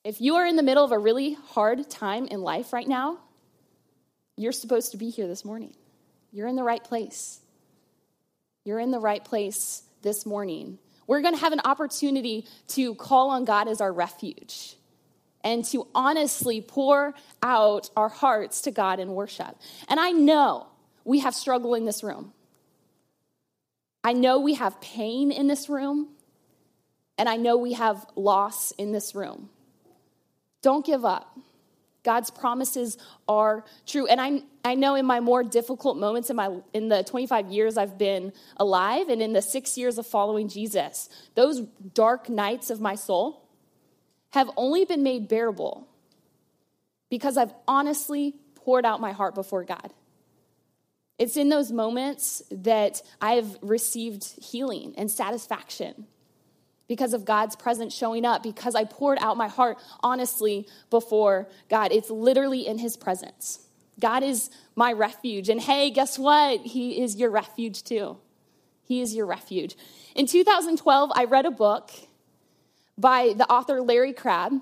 If 0.04 0.20
you 0.20 0.36
are 0.36 0.46
in 0.48 0.56
the 0.56 0.64
middle 0.64 0.84
of 0.84 0.92
a 0.92 0.98
really 0.98 1.34
hard 1.34 1.88
time 1.92 2.26
in 2.26 2.42
life 2.42 2.74
right 2.74 2.88
now, 2.88 3.20
you're 4.36 4.52
supposed 4.52 4.92
to 4.92 4.98
be 4.98 5.12
here 5.12 5.28
this 5.28 5.46
morning. 5.46 5.76
You're 6.32 6.48
in 6.48 6.56
the 6.56 6.64
right 6.64 6.84
place. 6.84 7.40
You're 8.66 8.80
in 8.80 8.90
the 8.90 9.00
right 9.00 9.24
place 9.24 9.84
this 10.02 10.26
morning. 10.26 10.80
We're 11.06 11.22
going 11.22 11.36
to 11.36 11.42
have 11.42 11.54
an 11.54 11.62
opportunity 11.64 12.48
to 12.70 12.96
call 12.96 13.30
on 13.30 13.46
God 13.46 13.68
as 13.68 13.80
our 13.80 13.94
refuge 13.94 14.76
and 15.44 15.66
to 15.66 15.88
honestly 15.94 16.62
pour 16.62 17.14
out 17.42 17.90
our 17.96 18.10
hearts 18.10 18.62
to 18.62 18.72
God 18.72 19.00
in 19.00 19.14
worship. 19.14 19.56
And 19.88 20.00
I 20.00 20.12
know 20.12 20.68
we 21.04 21.20
have 21.20 21.36
struggle 21.36 21.74
in 21.76 21.86
this 21.86 22.04
room. 22.04 22.34
I 24.04 24.14
know 24.14 24.40
we 24.40 24.56
have 24.56 24.82
pain 24.82 25.32
in 25.32 25.48
this 25.48 25.70
room, 25.70 26.08
and 27.18 27.30
I 27.30 27.36
know 27.36 27.58
we 27.58 27.74
have 27.74 28.06
loss 28.16 28.72
in 28.72 28.92
this 28.92 29.14
room. 29.14 29.50
Don't 30.62 30.86
give 30.86 31.06
up. 31.06 31.38
God's 32.04 32.32
promises 32.32 32.98
are 33.28 33.64
true. 33.86 34.08
And 34.08 34.20
I, 34.20 34.42
I 34.66 34.74
know 34.74 34.96
in 34.96 35.06
my 35.06 35.20
more 35.20 35.44
difficult 35.44 35.98
moments 35.98 36.32
in, 36.32 36.36
my, 36.36 36.58
in 36.74 36.90
the 36.90 37.04
25 37.04 37.52
years 37.52 37.78
I've 37.78 37.98
been 37.98 38.34
alive 38.58 39.10
and 39.10 39.22
in 39.22 39.34
the 39.34 39.42
six 39.42 39.78
years 39.78 40.00
of 40.00 40.08
following 40.08 40.48
Jesus, 40.48 41.10
those 41.36 41.62
dark 41.94 42.28
nights 42.28 42.72
of 42.72 42.82
my 42.82 42.96
soul 42.96 43.48
have 44.32 44.50
only 44.58 44.86
been 44.86 45.04
made 45.04 45.28
bearable 45.28 45.88
because 47.10 47.38
I've 47.38 47.54
honestly 47.68 48.36
poured 48.56 48.86
out 48.86 49.00
my 49.00 49.12
heart 49.12 49.36
before 49.36 49.64
God. 49.64 49.94
It's 51.20 51.38
in 51.38 51.50
those 51.50 51.72
moments 51.72 52.42
that 52.50 53.02
I 53.22 53.34
have 53.34 53.58
received 53.62 54.24
healing 54.42 54.94
and 54.98 55.12
satisfaction 55.12 56.08
because 56.88 57.14
of 57.14 57.26
God's 57.26 57.56
presence 57.56 57.96
showing 57.96 58.26
up, 58.26 58.44
because 58.44 58.76
I 58.76 58.86
poured 58.86 59.18
out 59.22 59.38
my 59.38 59.48
heart 59.48 59.78
honestly 60.02 60.68
before 60.90 61.48
God. 61.70 61.92
It's 61.92 62.10
literally 62.10 62.66
in 62.68 62.80
His 62.80 62.98
presence. 62.98 63.60
God 64.00 64.24
is 64.24 64.50
my 64.76 64.92
refuge. 64.92 65.48
And 65.48 65.62
hey, 65.62 65.92
guess 65.92 66.18
what? 66.18 66.62
He 66.62 67.02
is 67.02 67.16
your 67.16 67.30
refuge 67.30 67.84
too. 67.84 68.18
He 68.84 69.02
is 69.02 69.16
your 69.16 69.26
refuge. 69.26 69.78
In 70.16 70.26
2012, 70.26 71.12
I 71.14 71.26
read 71.26 71.46
a 71.46 71.52
book 71.52 71.92
by 73.02 73.34
the 73.36 73.50
author 73.50 73.82
Larry 73.82 74.14
Crabb 74.14 74.54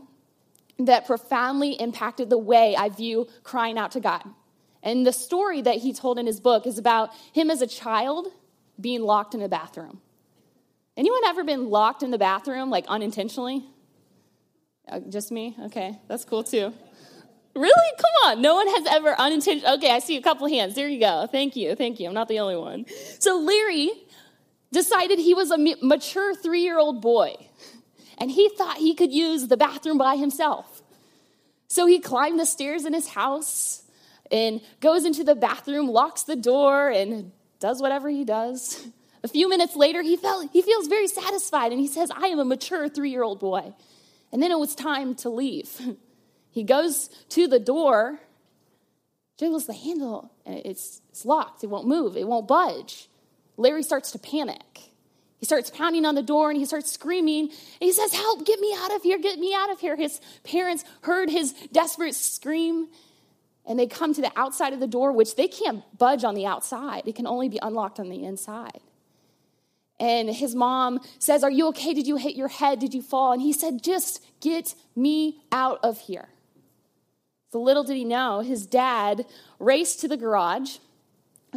that 0.80 1.06
profoundly 1.06 1.74
impacted 1.74 2.30
the 2.30 2.38
way 2.38 2.76
I 2.76 2.90
view 2.90 3.28
crying 3.44 3.78
out 3.78 3.92
to 3.92 4.00
God. 4.00 4.24
And 4.82 5.06
the 5.06 5.12
story 5.12 5.62
that 5.62 5.78
he 5.78 5.94
told 5.94 6.18
in 6.18 6.26
his 6.26 6.40
book 6.40 6.66
is 6.66 6.78
about 6.78 7.12
him 7.34 7.52
as 7.52 7.62
a 7.62 7.68
child 7.68 8.28
being 8.80 9.02
locked 9.02 9.36
in 9.36 9.42
a 9.42 9.50
bathroom. 9.50 10.00
Anyone 10.96 11.22
ever 11.26 11.44
been 11.44 11.70
locked 11.70 12.02
in 12.02 12.12
the 12.12 12.18
bathroom, 12.18 12.70
like 12.70 12.86
unintentionally? 12.88 13.66
Uh, 14.88 15.02
just 15.10 15.32
me? 15.32 15.56
Okay, 15.66 15.98
that's 16.08 16.24
cool 16.24 16.44
too. 16.44 16.74
Really? 17.56 17.92
Come 17.98 18.30
on. 18.30 18.42
No 18.42 18.56
one 18.56 18.68
has 18.68 18.86
ever 18.88 19.20
unintentionally. 19.20 19.76
Okay, 19.78 19.92
I 19.92 20.00
see 20.00 20.16
a 20.18 20.22
couple 20.22 20.48
hands. 20.48 20.76
There 20.76 20.88
you 20.88 21.00
go. 21.00 21.28
Thank 21.30 21.56
you. 21.56 21.76
Thank 21.76 22.00
you. 22.00 22.08
I'm 22.08 22.14
not 22.14 22.30
the 22.30 22.40
only 22.40 22.56
one. 22.56 22.86
So 23.20 23.40
Larry 23.40 23.92
decided 24.72 25.20
he 25.20 25.34
was 25.34 25.52
a 25.52 25.58
mature 25.82 26.36
three 26.36 26.62
year 26.62 26.80
old 26.80 27.02
boy, 27.02 27.36
and 28.20 28.30
he 28.30 28.50
thought 28.50 28.78
he 28.78 28.94
could 28.94 29.12
use 29.12 29.48
the 29.48 29.58
bathroom 29.58 29.98
by 29.98 30.18
himself. 30.18 30.82
So 31.68 31.86
he 31.86 32.00
climbed 32.00 32.40
the 32.40 32.46
stairs 32.46 32.86
in 32.86 32.94
his 32.94 33.10
house 33.10 33.84
and 34.32 34.62
goes 34.82 35.06
into 35.06 35.24
the 35.24 35.36
bathroom, 35.36 35.88
locks 35.88 36.24
the 36.24 36.36
door, 36.36 36.90
and 36.90 37.32
does 37.60 37.82
whatever 37.82 38.10
he 38.10 38.26
does. 38.26 38.88
A 39.24 39.28
few 39.28 39.50
minutes 39.50 39.76
later, 39.76 40.02
he, 40.02 40.16
felt, 40.16 40.50
he 40.52 40.62
feels 40.62 40.88
very 40.88 41.08
satisfied 41.08 41.72
and 41.72 41.82
he 41.82 41.88
says, 41.88 42.12
I 42.16 42.28
am 42.28 42.40
a 42.40 42.46
mature 42.46 42.88
three 42.88 43.12
year 43.12 43.24
old 43.24 43.40
boy. 43.40 43.74
And 44.32 44.42
then 44.42 44.52
it 44.52 44.60
was 44.60 44.76
time 44.76 45.16
to 45.16 45.30
leave. 45.30 45.70
He 46.52 46.64
goes 46.64 47.10
to 47.30 47.48
the 47.48 47.60
door, 47.60 48.20
jiggles 49.38 49.68
the 49.68 49.74
handle, 49.74 50.32
and 50.48 50.62
it's, 50.66 51.00
it's 51.10 51.24
locked. 51.24 51.64
It 51.64 51.68
won't 51.68 51.88
move, 51.88 52.18
it 52.18 52.28
won't 52.28 52.48
budge. 52.48 53.08
Larry 53.56 53.84
starts 53.84 54.12
to 54.12 54.20
panic. 54.20 54.64
He 55.40 55.46
starts 55.46 55.70
pounding 55.70 56.06
on 56.06 56.16
the 56.16 56.22
door 56.22 56.50
and 56.50 56.60
he 56.60 56.66
starts 56.66 56.92
screaming. 56.92 57.50
And 57.50 57.52
he 57.80 57.92
says, 57.92 58.14
Help, 58.14 58.46
get 58.46 58.60
me 58.60 58.76
out 58.78 58.94
of 58.94 59.04
here, 59.04 59.18
get 59.18 59.40
me 59.40 59.54
out 59.54 59.72
of 59.72 59.80
here. 59.80 59.96
His 59.96 60.20
parents 60.44 60.84
heard 61.02 61.30
his 61.30 61.54
desperate 61.72 62.16
scream 62.16 62.88
and 63.66 63.78
they 63.78 63.88
come 63.88 64.14
to 64.14 64.22
the 64.22 64.32
outside 64.36 64.74
of 64.74 64.80
the 64.80 64.88
door, 64.88 65.12
which 65.12 65.36
they 65.36 65.48
can't 65.48 65.84
budge 65.98 66.24
on 66.24 66.34
the 66.34 66.46
outside. 66.46 67.04
It 67.06 67.16
can 67.16 67.28
only 67.28 67.50
be 67.50 67.60
unlocked 67.62 68.00
on 68.00 68.10
the 68.10 68.24
inside. 68.24 68.82
And 70.00 70.30
his 70.30 70.56
mom 70.56 71.02
says, 71.20 71.44
Are 71.44 71.52
you 71.52 71.68
okay? 71.68 71.94
Did 71.94 72.08
you 72.08 72.16
hit 72.18 72.36
your 72.36 72.48
head? 72.48 72.80
Did 72.80 72.94
you 72.94 73.02
fall? 73.02 73.32
And 73.34 73.42
he 73.42 73.54
said, 73.54 73.84
Just 73.84 74.24
get 74.42 74.76
me 74.96 75.42
out 75.52 75.80
of 75.84 76.00
here. 76.00 76.30
So 77.52 77.62
little 77.62 77.84
did 77.84 77.98
he 77.98 78.06
know, 78.06 78.42
his 78.42 78.68
dad 78.68 79.26
raced 79.58 80.02
to 80.02 80.08
the 80.08 80.18
garage, 80.18 80.78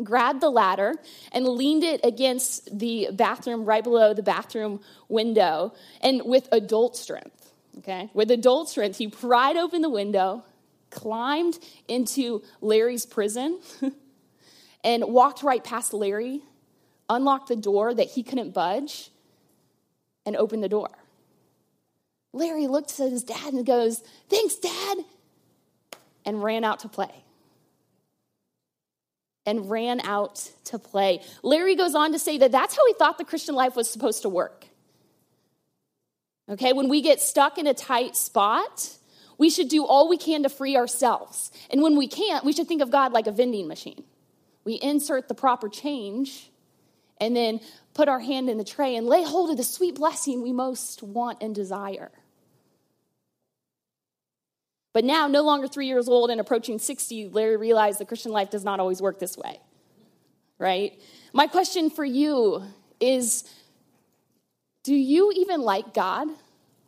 grabbed 0.02 0.40
the 0.40 0.50
ladder, 0.50 0.94
and 1.32 1.46
leaned 1.46 1.84
it 1.84 2.00
against 2.04 2.78
the 2.78 3.08
bathroom 3.12 3.64
right 3.64 3.84
below 3.84 4.14
the 4.14 4.22
bathroom 4.22 4.80
window. 5.08 5.74
And 6.00 6.22
with 6.24 6.48
adult 6.52 6.96
strength, 6.96 7.52
okay, 7.78 8.10
with 8.14 8.30
adult 8.30 8.68
strength, 8.68 8.98
he 8.98 9.08
pried 9.08 9.56
open 9.56 9.82
the 9.82 9.90
window 9.90 10.44
climbed 10.92 11.58
into 11.88 12.42
Larry's 12.60 13.04
prison 13.04 13.58
and 14.84 15.04
walked 15.06 15.42
right 15.42 15.64
past 15.64 15.92
Larry, 15.92 16.42
unlocked 17.08 17.48
the 17.48 17.56
door 17.56 17.92
that 17.92 18.08
he 18.08 18.22
couldn't 18.22 18.52
budge, 18.52 19.10
and 20.24 20.36
opened 20.36 20.62
the 20.62 20.68
door. 20.68 20.90
Larry 22.32 22.68
looks 22.68 23.00
at 23.00 23.10
his 23.10 23.24
dad 23.24 23.52
and 23.52 23.66
goes, 23.66 24.02
Thanks, 24.28 24.54
Dad, 24.56 24.98
and 26.24 26.42
ran 26.42 26.64
out 26.64 26.80
to 26.80 26.88
play. 26.88 27.24
And 29.44 29.68
ran 29.68 30.00
out 30.02 30.50
to 30.66 30.78
play. 30.78 31.20
Larry 31.42 31.74
goes 31.74 31.96
on 31.96 32.12
to 32.12 32.18
say 32.18 32.38
that 32.38 32.52
that's 32.52 32.76
how 32.76 32.86
he 32.86 32.94
thought 32.94 33.18
the 33.18 33.24
Christian 33.24 33.56
life 33.56 33.74
was 33.74 33.90
supposed 33.90 34.22
to 34.22 34.28
work. 34.28 34.66
Okay, 36.48 36.72
when 36.72 36.88
we 36.88 37.02
get 37.02 37.20
stuck 37.20 37.58
in 37.58 37.66
a 37.66 37.74
tight 37.74 38.14
spot, 38.14 38.90
we 39.38 39.50
should 39.50 39.68
do 39.68 39.84
all 39.84 40.08
we 40.08 40.16
can 40.16 40.44
to 40.44 40.48
free 40.48 40.76
ourselves. 40.76 41.50
And 41.70 41.82
when 41.82 41.96
we 41.96 42.06
can't, 42.06 42.44
we 42.44 42.52
should 42.52 42.68
think 42.68 42.82
of 42.82 42.90
God 42.90 43.12
like 43.12 43.26
a 43.26 43.32
vending 43.32 43.66
machine. 43.66 44.04
We 44.64 44.74
insert 44.74 45.26
the 45.26 45.34
proper 45.34 45.68
change 45.68 46.50
and 47.20 47.34
then 47.34 47.60
put 47.94 48.08
our 48.08 48.20
hand 48.20 48.48
in 48.48 48.58
the 48.58 48.64
tray 48.64 48.94
and 48.96 49.06
lay 49.06 49.24
hold 49.24 49.50
of 49.50 49.56
the 49.56 49.64
sweet 49.64 49.96
blessing 49.96 50.42
we 50.42 50.52
most 50.52 51.02
want 51.02 51.42
and 51.42 51.54
desire. 51.54 52.10
But 54.92 55.04
now, 55.04 55.26
no 55.26 55.42
longer 55.42 55.68
three 55.68 55.86
years 55.86 56.08
old 56.08 56.30
and 56.30 56.40
approaching 56.40 56.78
60, 56.78 57.28
Larry 57.28 57.56
realized 57.56 57.98
the 57.98 58.04
Christian 58.04 58.32
life 58.32 58.50
does 58.50 58.64
not 58.64 58.78
always 58.78 59.00
work 59.00 59.18
this 59.18 59.38
way, 59.38 59.58
right? 60.58 61.00
My 61.32 61.46
question 61.46 61.88
for 61.88 62.04
you 62.04 62.62
is 63.00 63.44
do 64.84 64.94
you 64.94 65.32
even 65.34 65.62
like 65.62 65.94
God? 65.94 66.28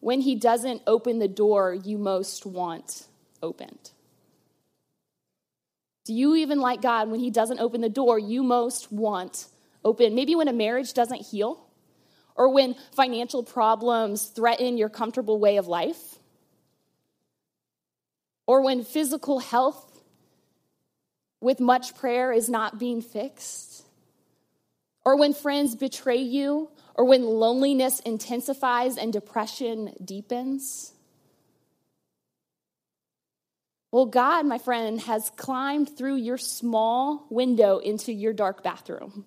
when 0.04 0.20
he 0.20 0.34
doesn't 0.34 0.82
open 0.86 1.18
the 1.18 1.26
door 1.26 1.72
you 1.72 1.96
most 1.96 2.44
want 2.44 3.06
opened? 3.42 3.90
Do 6.04 6.12
you 6.12 6.36
even 6.36 6.60
like 6.60 6.82
God 6.82 7.10
when 7.10 7.20
he 7.20 7.30
doesn't 7.30 7.58
open 7.58 7.80
the 7.80 7.88
door 7.88 8.18
you 8.18 8.42
most 8.42 8.92
want 8.92 9.46
open? 9.82 10.14
Maybe 10.14 10.34
when 10.34 10.46
a 10.46 10.52
marriage 10.52 10.92
doesn't 10.92 11.22
heal, 11.22 11.66
or 12.36 12.52
when 12.52 12.76
financial 12.92 13.42
problems 13.42 14.26
threaten 14.26 14.76
your 14.76 14.90
comfortable 14.90 15.38
way 15.38 15.56
of 15.56 15.68
life, 15.68 16.18
or 18.46 18.62
when 18.62 18.84
physical 18.84 19.38
health 19.38 20.02
with 21.40 21.60
much 21.60 21.94
prayer 21.94 22.32
is 22.32 22.48
not 22.48 22.78
being 22.78 23.02
fixed, 23.02 23.84
or 25.04 25.16
when 25.16 25.34
friends 25.34 25.74
betray 25.76 26.16
you 26.16 26.70
or 26.94 27.04
when 27.04 27.24
loneliness 27.24 28.00
intensifies 28.00 28.96
and 28.96 29.12
depression 29.12 29.92
deepens? 30.02 30.92
Well, 33.92 34.06
God, 34.06 34.46
my 34.46 34.58
friend, 34.58 35.00
has 35.02 35.30
climbed 35.36 35.96
through 35.96 36.16
your 36.16 36.38
small 36.38 37.26
window 37.30 37.78
into 37.78 38.12
your 38.12 38.32
dark 38.32 38.62
bathroom. 38.64 39.24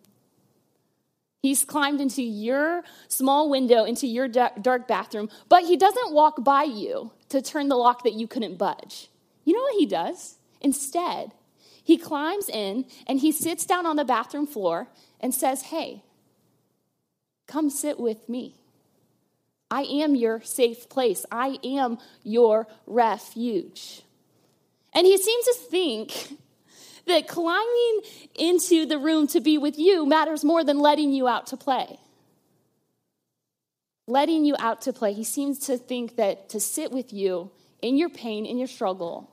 He's 1.41 1.63
climbed 1.63 2.01
into 2.01 2.21
your 2.23 2.83
small 3.07 3.49
window, 3.49 3.85
into 3.85 4.07
your 4.07 4.27
dark 4.27 4.87
bathroom, 4.87 5.29
but 5.47 5.63
he 5.63 5.77
doesn't 5.77 6.13
walk 6.13 6.43
by 6.43 6.63
you 6.63 7.11
to 7.29 7.41
turn 7.41 7.67
the 7.67 7.75
lock 7.75 8.03
that 8.03 8.13
you 8.13 8.27
couldn't 8.27 8.57
budge. 8.57 9.09
You 9.43 9.53
know 9.53 9.61
what 9.61 9.75
he 9.79 9.85
does? 9.85 10.35
Instead, 10.61 11.31
he 11.83 11.97
climbs 11.97 12.49
in 12.49 12.85
and 13.07 13.19
he 13.19 13.31
sits 13.31 13.65
down 13.65 13.85
on 13.85 13.95
the 13.95 14.05
bathroom 14.05 14.47
floor 14.47 14.89
and 15.19 15.33
says, 15.33 15.63
Hey, 15.63 16.03
come 17.47 17.69
sit 17.69 17.99
with 17.99 18.27
me. 18.27 18.55
I 19.69 19.83
am 19.83 20.15
your 20.15 20.41
safe 20.41 20.89
place. 20.89 21.25
I 21.31 21.57
am 21.63 21.97
your 22.23 22.67
refuge. 22.85 24.01
And 24.93 25.05
he 25.05 25.17
seems 25.17 25.45
to 25.45 25.53
think 25.69 26.37
that 27.07 27.27
climbing 27.27 28.01
into 28.35 28.85
the 28.85 28.97
room 28.97 29.27
to 29.27 29.39
be 29.39 29.57
with 29.57 29.77
you 29.77 30.05
matters 30.05 30.43
more 30.43 30.63
than 30.63 30.79
letting 30.79 31.11
you 31.11 31.27
out 31.27 31.47
to 31.47 31.57
play. 31.57 31.99
Letting 34.07 34.45
you 34.45 34.55
out 34.57 34.81
to 34.83 34.93
play. 34.93 35.13
He 35.13 35.23
seems 35.23 35.59
to 35.67 35.77
think 35.77 36.15
that 36.15 36.49
to 36.49 36.59
sit 36.59 36.91
with 36.91 37.11
you 37.11 37.51
in 37.81 37.97
your 37.97 38.09
pain, 38.09 38.45
in 38.45 38.57
your 38.57 38.67
struggle, 38.67 39.29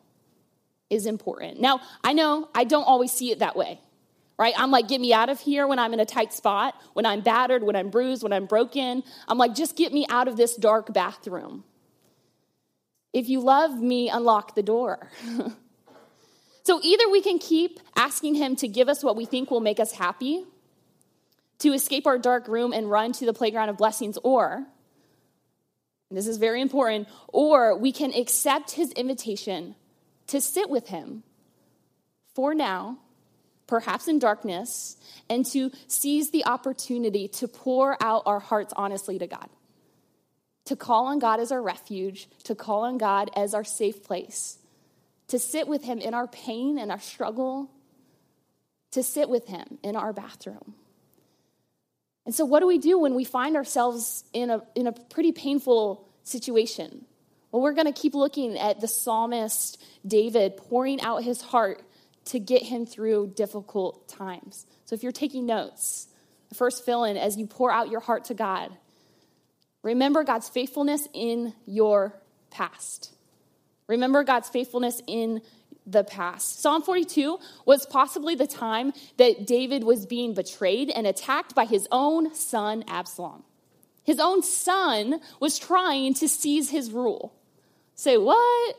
is 0.90 1.06
important. 1.06 1.60
Now, 1.60 1.80
I 2.02 2.12
know 2.12 2.48
I 2.54 2.64
don't 2.64 2.84
always 2.84 3.12
see 3.12 3.30
it 3.30 3.38
that 3.38 3.56
way, 3.56 3.80
right? 4.38 4.54
I'm 4.56 4.70
like, 4.70 4.88
get 4.88 5.00
me 5.00 5.12
out 5.12 5.28
of 5.28 5.40
here 5.40 5.66
when 5.66 5.78
I'm 5.78 5.92
in 5.92 6.00
a 6.00 6.04
tight 6.04 6.32
spot, 6.32 6.74
when 6.92 7.06
I'm 7.06 7.20
battered, 7.20 7.62
when 7.62 7.76
I'm 7.76 7.90
bruised, 7.90 8.22
when 8.22 8.32
I'm 8.32 8.46
broken. 8.46 9.02
I'm 9.28 9.38
like, 9.38 9.54
just 9.54 9.76
get 9.76 9.92
me 9.92 10.06
out 10.08 10.28
of 10.28 10.36
this 10.36 10.56
dark 10.56 10.92
bathroom. 10.92 11.64
If 13.12 13.28
you 13.28 13.40
love 13.40 13.80
me, 13.80 14.08
unlock 14.08 14.56
the 14.56 14.62
door. 14.62 15.08
so 16.64 16.80
either 16.82 17.08
we 17.08 17.22
can 17.22 17.38
keep 17.38 17.78
asking 17.96 18.34
Him 18.34 18.56
to 18.56 18.68
give 18.68 18.88
us 18.88 19.04
what 19.04 19.16
we 19.16 19.24
think 19.24 19.50
will 19.50 19.60
make 19.60 19.78
us 19.78 19.92
happy, 19.92 20.44
to 21.64 21.72
escape 21.72 22.06
our 22.06 22.18
dark 22.18 22.46
room 22.46 22.74
and 22.74 22.90
run 22.90 23.12
to 23.12 23.24
the 23.24 23.32
playground 23.32 23.70
of 23.70 23.78
blessings, 23.78 24.18
or, 24.22 24.66
this 26.10 26.26
is 26.26 26.36
very 26.36 26.60
important, 26.60 27.08
or 27.28 27.76
we 27.76 27.90
can 27.90 28.12
accept 28.12 28.72
His 28.72 28.92
invitation 28.92 29.74
to 30.26 30.42
sit 30.42 30.68
with 30.68 30.88
him 30.88 31.22
for 32.34 32.54
now, 32.54 32.98
perhaps 33.66 34.08
in 34.08 34.18
darkness, 34.18 34.98
and 35.30 35.46
to 35.46 35.70
seize 35.86 36.30
the 36.30 36.44
opportunity 36.44 37.28
to 37.28 37.48
pour 37.48 37.96
out 38.02 38.22
our 38.26 38.40
hearts 38.40 38.74
honestly 38.76 39.18
to 39.18 39.26
God. 39.26 39.48
To 40.66 40.76
call 40.76 41.06
on 41.06 41.18
God 41.18 41.40
as 41.40 41.50
our 41.50 41.62
refuge, 41.62 42.28
to 42.44 42.54
call 42.54 42.82
on 42.82 42.98
God 42.98 43.30
as 43.34 43.54
our 43.54 43.64
safe 43.64 44.02
place, 44.04 44.58
to 45.28 45.38
sit 45.38 45.66
with 45.66 45.84
Him 45.84 45.98
in 45.98 46.12
our 46.12 46.26
pain 46.26 46.78
and 46.78 46.90
our 46.90 47.00
struggle, 47.00 47.70
to 48.90 49.02
sit 49.02 49.30
with 49.30 49.46
Him 49.46 49.78
in 49.82 49.96
our 49.96 50.12
bathroom. 50.12 50.74
And 52.26 52.34
so, 52.34 52.44
what 52.44 52.60
do 52.60 52.66
we 52.66 52.78
do 52.78 52.98
when 52.98 53.14
we 53.14 53.24
find 53.24 53.56
ourselves 53.56 54.24
in 54.32 54.50
a, 54.50 54.62
in 54.74 54.86
a 54.86 54.92
pretty 54.92 55.32
painful 55.32 56.08
situation? 56.22 57.04
Well, 57.52 57.62
we're 57.62 57.72
going 57.72 57.92
to 57.92 58.00
keep 58.00 58.14
looking 58.14 58.58
at 58.58 58.80
the 58.80 58.88
psalmist 58.88 59.82
David 60.06 60.56
pouring 60.56 61.00
out 61.00 61.22
his 61.22 61.40
heart 61.40 61.82
to 62.26 62.40
get 62.40 62.62
him 62.62 62.86
through 62.86 63.34
difficult 63.36 64.08
times. 64.08 64.66
So 64.86 64.94
if 64.94 65.02
you're 65.02 65.12
taking 65.12 65.46
notes, 65.46 66.08
the 66.48 66.54
first 66.54 66.84
fill 66.84 67.04
in 67.04 67.16
as 67.16 67.36
you 67.36 67.46
pour 67.46 67.70
out 67.70 67.90
your 67.90 68.00
heart 68.00 68.24
to 68.26 68.34
God, 68.34 68.72
remember 69.82 70.24
God's 70.24 70.48
faithfulness 70.48 71.06
in 71.12 71.52
your 71.66 72.18
past. 72.50 73.14
Remember 73.86 74.24
God's 74.24 74.48
faithfulness 74.48 75.02
in 75.06 75.42
the 75.86 76.04
past. 76.04 76.60
Psalm 76.60 76.82
42 76.82 77.38
was 77.66 77.86
possibly 77.86 78.34
the 78.34 78.46
time 78.46 78.92
that 79.16 79.46
David 79.46 79.84
was 79.84 80.06
being 80.06 80.34
betrayed 80.34 80.90
and 80.90 81.06
attacked 81.06 81.54
by 81.54 81.64
his 81.64 81.86
own 81.92 82.34
son, 82.34 82.84
Absalom. 82.88 83.42
His 84.02 84.20
own 84.20 84.42
son 84.42 85.20
was 85.40 85.58
trying 85.58 86.14
to 86.14 86.28
seize 86.28 86.70
his 86.70 86.90
rule. 86.90 87.34
Say, 87.94 88.16
what? 88.16 88.76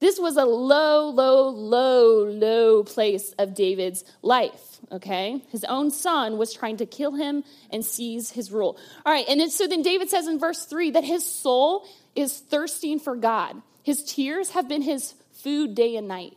This 0.00 0.18
was 0.18 0.36
a 0.36 0.44
low, 0.44 1.10
low, 1.10 1.48
low, 1.50 2.24
low 2.24 2.82
place 2.82 3.32
of 3.38 3.54
David's 3.54 4.04
life, 4.20 4.80
okay? 4.90 5.44
His 5.50 5.62
own 5.62 5.92
son 5.92 6.38
was 6.38 6.52
trying 6.52 6.78
to 6.78 6.86
kill 6.86 7.12
him 7.12 7.44
and 7.70 7.84
seize 7.84 8.32
his 8.32 8.50
rule. 8.50 8.76
All 9.06 9.12
right, 9.12 9.24
and 9.28 9.38
then, 9.38 9.50
so 9.50 9.68
then 9.68 9.82
David 9.82 10.10
says 10.10 10.26
in 10.26 10.40
verse 10.40 10.64
3 10.64 10.90
that 10.92 11.04
his 11.04 11.24
soul 11.24 11.86
is 12.16 12.36
thirsting 12.36 12.98
for 12.98 13.14
God. 13.14 13.62
His 13.84 14.02
tears 14.02 14.50
have 14.50 14.68
been 14.68 14.82
his 14.82 15.14
food 15.42 15.74
day 15.74 15.96
and 15.96 16.08
night. 16.08 16.36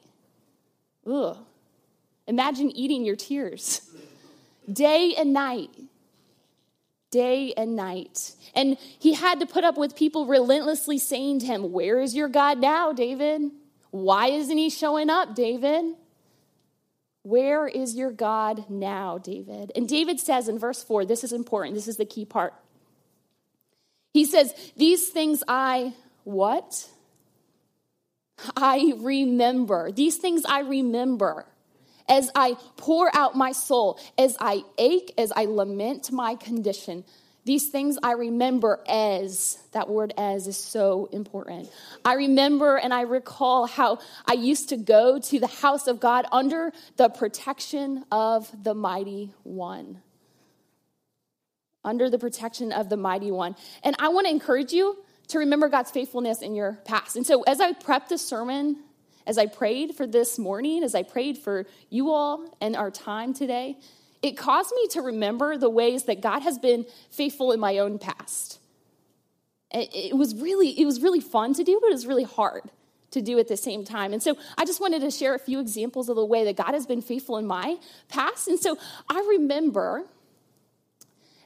Ugh. 1.05 1.37
Imagine 2.27 2.71
eating 2.71 3.05
your 3.05 3.15
tears 3.15 3.81
day 4.71 5.13
and 5.15 5.33
night 5.33 5.69
day 7.15 7.53
and 7.55 7.77
night. 7.77 8.33
And 8.53 8.77
he 8.99 9.13
had 9.13 9.39
to 9.39 9.45
put 9.45 9.63
up 9.63 9.77
with 9.77 9.95
people 9.95 10.25
relentlessly 10.25 10.97
saying 10.97 11.39
to 11.39 11.45
him, 11.45 11.71
Where 11.71 12.01
is 12.01 12.13
your 12.13 12.27
God 12.27 12.59
now, 12.59 12.91
David? 12.91 13.51
Why 13.91 14.27
isn't 14.27 14.57
he 14.57 14.69
showing 14.69 15.09
up, 15.09 15.33
David? 15.33 15.95
Where 17.23 17.67
is 17.67 17.95
your 17.95 18.11
God 18.11 18.69
now, 18.69 19.17
David? 19.17 19.71
And 19.77 19.87
David 19.87 20.19
says 20.19 20.49
in 20.49 20.59
verse 20.59 20.83
4, 20.83 21.05
this 21.05 21.23
is 21.23 21.31
important, 21.31 21.75
this 21.75 21.87
is 21.87 21.95
the 21.95 22.05
key 22.05 22.25
part. 22.25 22.53
He 24.11 24.25
says, 24.25 24.53
These 24.75 25.07
things 25.07 25.41
I 25.47 25.93
what? 26.25 26.89
I 28.55 28.93
remember. 28.97 29.91
These 29.91 30.17
things 30.17 30.43
I 30.45 30.59
remember 30.61 31.45
as 32.07 32.29
I 32.35 32.55
pour 32.77 33.15
out 33.15 33.35
my 33.35 33.51
soul, 33.51 33.99
as 34.17 34.37
I 34.39 34.63
ache, 34.77 35.13
as 35.17 35.31
I 35.35 35.45
lament 35.45 36.11
my 36.11 36.35
condition. 36.35 37.03
These 37.45 37.69
things 37.69 37.97
I 38.01 38.13
remember 38.13 38.79
as, 38.87 39.59
that 39.71 39.87
word 39.87 40.13
as 40.17 40.47
is 40.47 40.57
so 40.57 41.09
important. 41.11 41.69
I 42.03 42.13
remember 42.13 42.77
and 42.77 42.91
I 42.91 43.01
recall 43.01 43.67
how 43.67 43.99
I 44.25 44.33
used 44.33 44.69
to 44.69 44.77
go 44.77 45.19
to 45.19 45.39
the 45.39 45.47
house 45.47 45.85
of 45.85 45.99
God 45.99 46.25
under 46.31 46.71
the 46.97 47.09
protection 47.09 48.03
of 48.11 48.51
the 48.63 48.73
mighty 48.73 49.33
one. 49.43 50.01
Under 51.83 52.09
the 52.09 52.17
protection 52.17 52.71
of 52.71 52.89
the 52.89 52.97
mighty 52.97 53.29
one. 53.29 53.55
And 53.83 53.95
I 53.99 54.07
want 54.09 54.25
to 54.25 54.31
encourage 54.31 54.73
you 54.73 54.97
to 55.29 55.39
remember 55.39 55.69
God's 55.69 55.91
faithfulness 55.91 56.41
in 56.41 56.55
your 56.55 56.73
past. 56.85 57.15
And 57.15 57.25
so 57.25 57.43
as 57.43 57.59
I 57.59 57.73
prepped 57.73 58.09
the 58.09 58.17
sermon 58.17 58.77
as 59.27 59.37
I 59.37 59.47
prayed 59.47 59.95
for 59.95 60.05
this 60.05 60.37
morning, 60.37 60.83
as 60.83 60.95
I 60.95 61.03
prayed 61.03 61.37
for 61.37 61.65
you 61.89 62.11
all 62.11 62.55
and 62.61 62.75
our 62.75 62.91
time 62.91 63.33
today, 63.33 63.77
it 64.21 64.37
caused 64.37 64.71
me 64.75 64.87
to 64.89 65.01
remember 65.01 65.57
the 65.57 65.69
ways 65.69 66.03
that 66.03 66.21
God 66.21 66.41
has 66.41 66.57
been 66.59 66.85
faithful 67.11 67.51
in 67.51 67.59
my 67.59 67.79
own 67.79 67.99
past. 67.99 68.59
It 69.71 70.15
was 70.15 70.35
really, 70.35 70.79
it 70.79 70.85
was 70.85 71.01
really 71.01 71.19
fun 71.19 71.53
to 71.55 71.63
do, 71.63 71.79
but 71.81 71.89
it 71.89 71.93
was 71.93 72.07
really 72.07 72.23
hard 72.23 72.63
to 73.11 73.21
do 73.21 73.39
at 73.39 73.47
the 73.47 73.57
same 73.57 73.83
time. 73.83 74.13
And 74.13 74.21
so 74.21 74.37
I 74.57 74.65
just 74.65 74.79
wanted 74.79 75.01
to 75.01 75.11
share 75.11 75.35
a 75.35 75.39
few 75.39 75.59
examples 75.59 76.09
of 76.09 76.15
the 76.15 76.25
way 76.25 76.45
that 76.45 76.55
God 76.55 76.73
has 76.73 76.85
been 76.85 77.01
faithful 77.01 77.37
in 77.37 77.45
my 77.45 77.77
past. 78.09 78.47
And 78.47 78.59
so 78.59 78.77
I 79.09 79.25
remember 79.37 80.05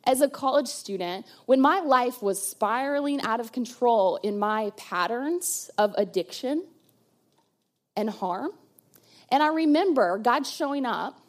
as 0.09 0.21
a 0.21 0.27
college 0.27 0.67
student 0.67 1.23
when 1.45 1.61
my 1.61 1.81
life 1.81 2.19
was 2.19 2.41
spiraling 2.41 3.21
out 3.21 3.39
of 3.39 3.51
control 3.51 4.15
in 4.23 4.39
my 4.39 4.71
patterns 4.75 5.69
of 5.77 5.93
addiction 5.99 6.65
and 7.95 8.09
harm. 8.09 8.49
And 9.31 9.43
I 9.43 9.49
remember 9.49 10.17
God 10.17 10.47
showing 10.47 10.83
up 10.83 11.21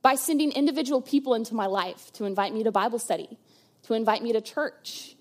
by 0.00 0.14
sending 0.14 0.52
individual 0.52 1.02
people 1.02 1.34
into 1.34 1.54
my 1.54 1.66
life 1.66 2.14
to 2.14 2.24
invite 2.24 2.54
me 2.54 2.62
to 2.62 2.72
Bible 2.72 2.98
study, 2.98 3.28
to 3.82 3.92
invite 3.92 4.22
me 4.22 4.32
to 4.32 4.40
church, 4.40 5.16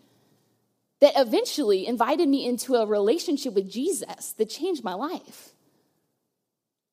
that 1.01 1.11
eventually 1.17 1.85
invited 1.85 2.29
me 2.29 2.45
into 2.45 2.75
a 2.75 2.85
relationship 2.85 3.53
with 3.53 3.69
Jesus 3.69 4.31
that 4.37 4.49
changed 4.49 4.81
my 4.81 4.93
life. 4.93 5.49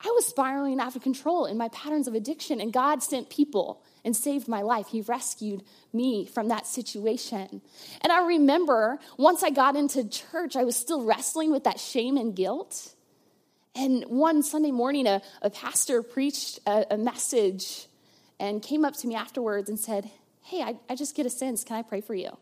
I 0.00 0.08
was 0.08 0.26
spiraling 0.26 0.80
out 0.80 0.96
of 0.96 1.02
control 1.02 1.46
in 1.46 1.56
my 1.56 1.68
patterns 1.68 2.08
of 2.08 2.14
addiction, 2.14 2.60
and 2.60 2.72
God 2.72 3.00
sent 3.00 3.30
people 3.30 3.84
and 4.04 4.16
saved 4.16 4.48
my 4.48 4.62
life. 4.62 4.88
He 4.88 5.00
rescued 5.02 5.62
me 5.92 6.26
from 6.26 6.48
that 6.48 6.66
situation. 6.66 7.60
And 8.00 8.12
I 8.12 8.26
remember 8.26 8.98
once 9.16 9.42
I 9.42 9.50
got 9.50 9.76
into 9.76 10.08
church, 10.08 10.56
I 10.56 10.64
was 10.64 10.76
still 10.76 11.04
wrestling 11.04 11.52
with 11.52 11.64
that 11.64 11.80
shame 11.80 12.16
and 12.16 12.34
guilt. 12.34 12.94
And 13.74 14.04
one 14.04 14.42
Sunday 14.42 14.70
morning, 14.70 15.06
a, 15.06 15.22
a 15.42 15.50
pastor 15.50 16.02
preached 16.02 16.60
a, 16.66 16.86
a, 16.92 16.96
message 16.96 17.86
and 18.40 18.62
came 18.62 18.84
up 18.84 18.96
to 18.96 19.06
me 19.06 19.14
afterwards 19.14 19.68
and 19.68 19.78
said, 19.78 20.10
Hey, 20.42 20.62
I, 20.62 20.76
I 20.88 20.96
just 20.96 21.14
get 21.14 21.26
a 21.26 21.30
sense. 21.30 21.62
Can 21.62 21.76
I 21.76 21.82
pray 21.82 22.00
for 22.00 22.14
you? 22.14 22.36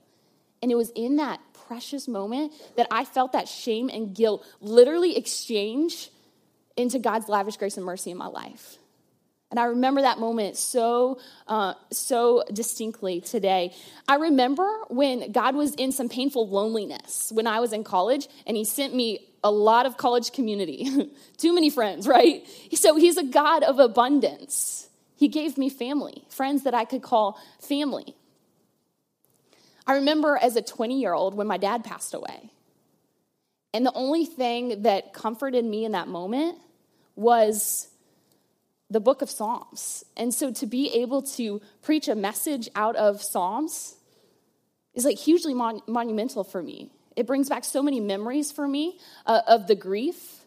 And 0.63 0.73
it 0.73 0.75
was 0.75 0.91
in 0.91 1.17
that 1.17 1.41
precious 1.67 2.09
moment 2.09 2.53
that 2.77 2.87
I 2.91 3.05
felt 3.05 3.33
that 3.33 3.49
shame 3.49 3.91
and 3.93 4.15
guilt 4.15 4.47
literally 4.61 5.17
exchange 5.17 6.11
into 6.77 6.99
God's 6.99 7.29
lavish 7.29 7.57
grace 7.57 7.77
and 7.77 7.85
mercy 7.85 8.11
in 8.11 8.17
my 8.17 8.27
life. 8.27 8.79
And 9.51 9.59
I 9.59 9.65
remember 9.65 10.03
that 10.03 10.19
moment 10.19 10.57
so, 10.57 11.19
uh, 11.47 11.75
so 11.91 12.45
distinctly 12.53 13.21
today. 13.23 13.75
I 14.07 14.17
remember 14.17 14.69
when 14.89 15.33
God 15.33 15.55
was 15.55 15.75
in 15.75 15.91
some 15.91 16.09
painful 16.09 16.49
loneliness 16.49 17.33
when 17.33 17.47
I 17.47 17.61
was 17.61 17.73
in 17.73 17.83
college, 17.83 18.29
and 18.47 18.57
He 18.57 18.65
sent 18.65 18.95
me 18.95 19.27
a 19.43 19.51
lot 19.51 19.87
of 19.87 19.97
college 19.97 20.33
community. 20.33 21.11
Too 21.39 21.55
many 21.55 21.71
friends, 21.71 22.07
right? 22.07 22.47
So 22.75 22.97
He's 22.97 23.17
a 23.17 23.25
God 23.25 23.63
of 23.63 23.79
abundance. 23.79 24.89
He 25.17 25.29
gave 25.29 25.57
me 25.57 25.71
family, 25.71 26.25
friends 26.29 26.65
that 26.65 26.75
I 26.75 26.85
could 26.85 27.03
call 27.03 27.41
family. 27.61 28.15
I 29.87 29.95
remember 29.95 30.39
as 30.41 30.57
a 30.57 30.63
20 30.63 31.01
year 31.01 31.15
old 31.15 31.35
when 31.35 31.47
my 31.47 31.57
dad 31.57 31.83
passed 31.83 32.13
away. 32.13 32.51
And 33.73 33.85
the 33.85 33.93
only 33.95 34.27
thing 34.27 34.83
that 34.83 35.13
comforted 35.13 35.65
me 35.65 35.85
in 35.85 35.93
that 35.93 36.09
moment 36.09 36.59
was 37.17 37.88
the 38.91 39.01
book 39.01 39.23
of 39.23 39.31
Psalms. 39.31 40.05
And 40.17 40.33
so 40.33 40.51
to 40.53 40.67
be 40.67 40.93
able 40.95 41.23
to 41.23 41.61
preach 41.83 42.09
a 42.09 42.15
message 42.15 42.69
out 42.75 42.97
of 42.97 43.23
Psalms 43.23 43.97
is 44.95 45.05
like 45.05 45.19
hugely 45.19 45.55
mon- 45.55 45.83
monumental 45.87 46.45
for 46.45 46.63
me. 46.63 46.91
It 47.17 47.27
brings 47.27 47.49
back 47.49 47.65
so 47.65 47.83
many 47.83 48.01
memories 48.01 48.53
for 48.53 48.67
me 48.67 48.99
uh, 49.27 49.41
of 49.47 49.67
the 49.67 49.75
grief 49.75 50.41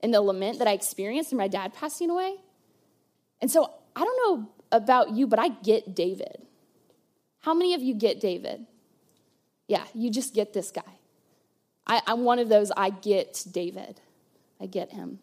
and 0.00 0.12
the 0.12 0.20
lament 0.20 0.58
that 0.58 0.68
I 0.68 0.72
experienced 0.72 1.32
in 1.32 1.38
my 1.38 1.48
dad 1.48 1.74
passing 1.74 2.10
away. 2.10 2.36
And 3.40 3.50
so 3.50 3.70
I 3.94 4.04
don't 4.04 4.16
know 4.40 4.50
about 4.72 5.10
you, 5.10 5.26
but 5.26 5.38
I 5.38 5.48
get 5.48 5.94
David. 5.94 6.42
How 7.40 7.54
many 7.54 7.74
of 7.74 7.82
you 7.82 7.94
get 7.94 8.20
David? 8.20 8.66
Yeah, 9.68 9.84
you 9.94 10.10
just 10.10 10.34
get 10.34 10.52
this 10.52 10.70
guy. 10.70 10.82
I, 11.86 12.02
I'm 12.06 12.24
one 12.24 12.38
of 12.38 12.48
those, 12.48 12.72
I 12.76 12.90
get 12.90 13.44
David. 13.50 14.00
I 14.60 14.66
get 14.66 14.90
him. 14.90 15.20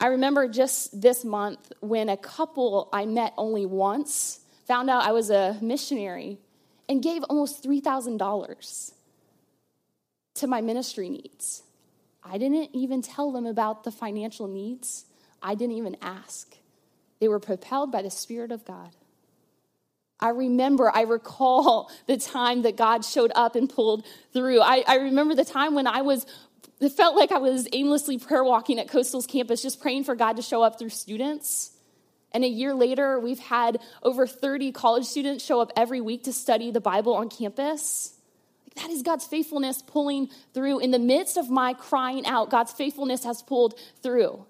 I 0.00 0.08
remember 0.08 0.48
just 0.48 1.00
this 1.00 1.24
month 1.24 1.72
when 1.80 2.08
a 2.08 2.16
couple 2.16 2.88
I 2.92 3.04
met 3.06 3.34
only 3.36 3.66
once 3.66 4.40
found 4.66 4.90
out 4.90 5.04
I 5.04 5.12
was 5.12 5.30
a 5.30 5.58
missionary 5.60 6.38
and 6.88 7.02
gave 7.02 7.24
almost 7.24 7.64
$3,000 7.64 8.92
to 10.34 10.46
my 10.46 10.60
ministry 10.60 11.08
needs. 11.08 11.62
I 12.22 12.38
didn't 12.38 12.70
even 12.74 13.02
tell 13.02 13.32
them 13.32 13.46
about 13.46 13.84
the 13.84 13.90
financial 13.90 14.46
needs, 14.46 15.06
I 15.42 15.54
didn't 15.54 15.76
even 15.76 15.96
ask. 16.00 16.56
They 17.20 17.28
were 17.28 17.40
propelled 17.40 17.90
by 17.90 18.02
the 18.02 18.10
Spirit 18.10 18.52
of 18.52 18.64
God. 18.64 18.90
I 20.20 20.30
remember, 20.30 20.90
I 20.94 21.02
recall 21.02 21.90
the 22.06 22.16
time 22.16 22.62
that 22.62 22.76
God 22.76 23.04
showed 23.04 23.32
up 23.34 23.56
and 23.56 23.68
pulled 23.68 24.04
through. 24.32 24.60
I, 24.60 24.84
I 24.86 24.96
remember 24.96 25.34
the 25.34 25.44
time 25.44 25.74
when 25.74 25.86
I 25.86 26.02
was 26.02 26.26
it 26.80 26.92
felt 26.92 27.16
like 27.16 27.32
I 27.32 27.38
was 27.38 27.66
aimlessly 27.72 28.18
prayer 28.18 28.44
walking 28.44 28.78
at 28.78 28.88
Coastal's 28.88 29.26
campus, 29.26 29.62
just 29.62 29.80
praying 29.80 30.04
for 30.04 30.14
God 30.14 30.36
to 30.36 30.42
show 30.42 30.62
up 30.62 30.78
through 30.78 30.90
students. 30.90 31.72
And 32.32 32.44
a 32.44 32.48
year 32.48 32.74
later, 32.74 33.18
we've 33.18 33.38
had 33.38 33.80
over 34.02 34.26
30 34.26 34.72
college 34.72 35.04
students 35.04 35.44
show 35.44 35.60
up 35.60 35.72
every 35.76 36.00
week 36.00 36.24
to 36.24 36.32
study 36.32 36.70
the 36.70 36.80
Bible 36.80 37.14
on 37.14 37.30
campus. 37.30 38.14
That 38.76 38.90
is 38.90 39.02
God's 39.02 39.26
faithfulness 39.26 39.82
pulling 39.82 40.28
through. 40.54 40.78
In 40.80 40.90
the 40.90 40.98
midst 40.98 41.36
of 41.36 41.50
my 41.50 41.72
crying 41.74 42.26
out, 42.26 42.50
God's 42.50 42.72
faithfulness 42.72 43.24
has 43.24 43.42
pulled 43.42 43.78
through. 44.02 44.44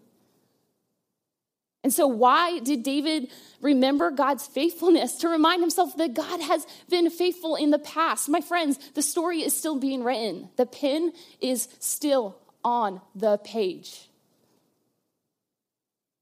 And 1.85 1.93
so, 1.93 2.07
why 2.09 2.59
did 2.59 2.83
David 2.83 3.31
remember 3.61 4.11
God's 4.11 4.47
faithfulness? 4.47 5.17
To 5.17 5.29
remind 5.29 5.63
himself 5.63 5.97
that 5.97 6.15
God 6.15 6.41
has 6.41 6.67
been 6.91 7.09
faithful 7.09 7.55
in 7.55 7.71
the 7.71 7.79
past. 7.79 8.29
My 8.29 8.41
friends, 8.41 8.79
the 8.95 9.03
story 9.03 9.43
is 9.43 9.57
still 9.57 9.79
being 9.79 10.03
written, 10.03 10.51
the 10.57 10.67
pen 10.67 11.13
is 11.41 11.69
still 11.79 12.39
on 12.65 13.01
the 13.15 13.39
page. 13.39 14.09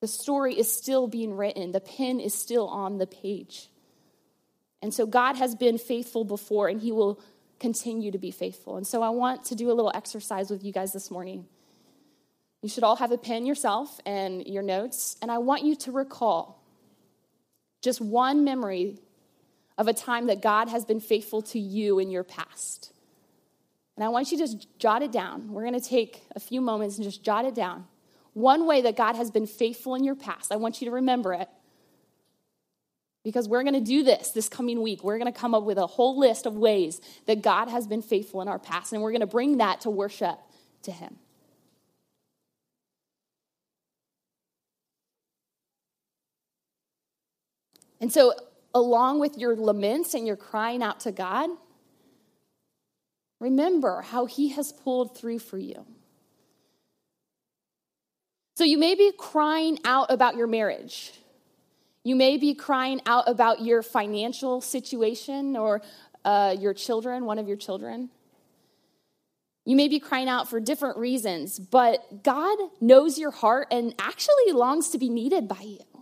The 0.02 0.08
story 0.08 0.58
is 0.58 0.70
still 0.70 1.08
being 1.08 1.34
written, 1.34 1.72
the 1.72 1.80
pen 1.80 2.20
is 2.20 2.34
still 2.34 2.68
on 2.68 2.98
the 2.98 3.06
page. 3.06 3.68
And 4.82 4.92
so, 4.92 5.06
God 5.06 5.36
has 5.36 5.54
been 5.54 5.78
faithful 5.78 6.24
before, 6.24 6.68
and 6.68 6.80
he 6.80 6.92
will 6.92 7.18
continue 7.58 8.10
to 8.10 8.18
be 8.18 8.30
faithful. 8.30 8.76
And 8.76 8.86
so, 8.86 9.00
I 9.00 9.08
want 9.08 9.44
to 9.46 9.54
do 9.54 9.70
a 9.70 9.72
little 9.72 9.92
exercise 9.94 10.50
with 10.50 10.62
you 10.62 10.72
guys 10.72 10.92
this 10.92 11.10
morning. 11.10 11.46
You 12.62 12.68
should 12.68 12.84
all 12.84 12.96
have 12.96 13.12
a 13.12 13.18
pen 13.18 13.46
yourself 13.46 14.00
and 14.04 14.46
your 14.46 14.62
notes, 14.62 15.16
and 15.22 15.30
I 15.30 15.38
want 15.38 15.64
you 15.64 15.76
to 15.76 15.92
recall 15.92 16.62
just 17.82 18.00
one 18.00 18.44
memory 18.44 18.98
of 19.78 19.88
a 19.88 19.92
time 19.92 20.26
that 20.26 20.42
God 20.42 20.68
has 20.68 20.84
been 20.84 21.00
faithful 21.00 21.42
to 21.42 21.58
you 21.58 21.98
in 21.98 22.10
your 22.10 22.24
past. 22.24 22.92
And 23.96 24.04
I 24.04 24.08
want 24.08 24.30
you 24.30 24.38
to 24.38 24.44
just 24.44 24.66
jot 24.78 25.02
it 25.02 25.12
down. 25.12 25.52
We're 25.52 25.62
going 25.62 25.78
to 25.78 25.86
take 25.86 26.22
a 26.34 26.40
few 26.40 26.60
moments 26.60 26.96
and 26.96 27.04
just 27.04 27.22
jot 27.22 27.44
it 27.44 27.54
down. 27.54 27.86
One 28.34 28.66
way 28.66 28.82
that 28.82 28.96
God 28.96 29.16
has 29.16 29.30
been 29.30 29.46
faithful 29.46 29.94
in 29.94 30.04
your 30.04 30.14
past, 30.14 30.52
I 30.52 30.56
want 30.56 30.80
you 30.80 30.86
to 30.86 30.94
remember 30.94 31.32
it. 31.32 31.48
Because 33.22 33.48
we're 33.48 33.62
going 33.62 33.74
to 33.74 33.80
do 33.80 34.04
this 34.04 34.30
this 34.30 34.48
coming 34.48 34.82
week. 34.82 35.02
We're 35.02 35.18
going 35.18 35.32
to 35.32 35.38
come 35.38 35.54
up 35.54 35.64
with 35.64 35.78
a 35.78 35.86
whole 35.86 36.18
list 36.18 36.46
of 36.46 36.56
ways 36.56 37.00
that 37.26 37.42
God 37.42 37.68
has 37.68 37.86
been 37.86 38.02
faithful 38.02 38.40
in 38.40 38.48
our 38.48 38.58
past, 38.58 38.92
and 38.92 39.02
we're 39.02 39.10
going 39.10 39.20
to 39.20 39.26
bring 39.26 39.56
that 39.56 39.80
to 39.82 39.90
worship 39.90 40.38
to 40.82 40.92
Him. 40.92 41.16
And 48.00 48.12
so, 48.12 48.34
along 48.74 49.20
with 49.20 49.38
your 49.38 49.56
laments 49.56 50.14
and 50.14 50.26
your 50.26 50.36
crying 50.36 50.82
out 50.82 51.00
to 51.00 51.12
God, 51.12 51.50
remember 53.40 54.02
how 54.02 54.26
He 54.26 54.50
has 54.50 54.72
pulled 54.72 55.16
through 55.16 55.38
for 55.38 55.58
you. 55.58 55.86
So, 58.56 58.64
you 58.64 58.78
may 58.78 58.94
be 58.94 59.12
crying 59.16 59.78
out 59.84 60.10
about 60.10 60.36
your 60.36 60.46
marriage. 60.46 61.12
You 62.04 62.16
may 62.16 62.36
be 62.36 62.54
crying 62.54 63.00
out 63.04 63.28
about 63.28 63.62
your 63.62 63.82
financial 63.82 64.60
situation 64.60 65.56
or 65.56 65.82
uh, 66.24 66.54
your 66.58 66.74
children, 66.74 67.24
one 67.24 67.38
of 67.38 67.48
your 67.48 67.56
children. 67.56 68.10
You 69.64 69.74
may 69.74 69.88
be 69.88 69.98
crying 69.98 70.28
out 70.28 70.48
for 70.48 70.60
different 70.60 70.98
reasons, 70.98 71.58
but 71.58 72.22
God 72.22 72.56
knows 72.80 73.18
your 73.18 73.32
heart 73.32 73.66
and 73.72 73.92
actually 73.98 74.52
longs 74.52 74.90
to 74.90 74.98
be 74.98 75.08
needed 75.08 75.48
by 75.48 75.60
you. 75.60 75.95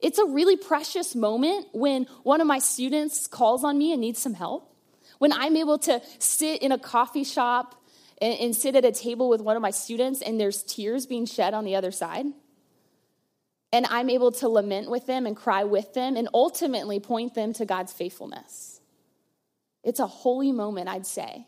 It's 0.00 0.18
a 0.18 0.26
really 0.26 0.56
precious 0.56 1.14
moment 1.14 1.66
when 1.72 2.06
one 2.22 2.40
of 2.40 2.46
my 2.46 2.58
students 2.58 3.26
calls 3.26 3.64
on 3.64 3.78
me 3.78 3.92
and 3.92 4.00
needs 4.00 4.18
some 4.18 4.34
help. 4.34 4.70
When 5.18 5.32
I'm 5.32 5.56
able 5.56 5.78
to 5.78 6.02
sit 6.18 6.62
in 6.62 6.72
a 6.72 6.78
coffee 6.78 7.24
shop 7.24 7.82
and, 8.20 8.34
and 8.38 8.56
sit 8.56 8.76
at 8.76 8.84
a 8.84 8.92
table 8.92 9.28
with 9.28 9.40
one 9.40 9.56
of 9.56 9.62
my 9.62 9.70
students 9.70 10.20
and 10.20 10.38
there's 10.38 10.62
tears 10.62 11.06
being 11.06 11.26
shed 11.26 11.54
on 11.54 11.64
the 11.64 11.76
other 11.76 11.90
side. 11.90 12.26
And 13.72 13.86
I'm 13.86 14.10
able 14.10 14.30
to 14.32 14.48
lament 14.48 14.90
with 14.90 15.06
them 15.06 15.26
and 15.26 15.36
cry 15.36 15.64
with 15.64 15.94
them 15.94 16.16
and 16.16 16.28
ultimately 16.34 17.00
point 17.00 17.34
them 17.34 17.52
to 17.54 17.64
God's 17.64 17.92
faithfulness. 17.92 18.80
It's 19.82 20.00
a 20.00 20.06
holy 20.06 20.52
moment, 20.52 20.88
I'd 20.88 21.06
say, 21.06 21.46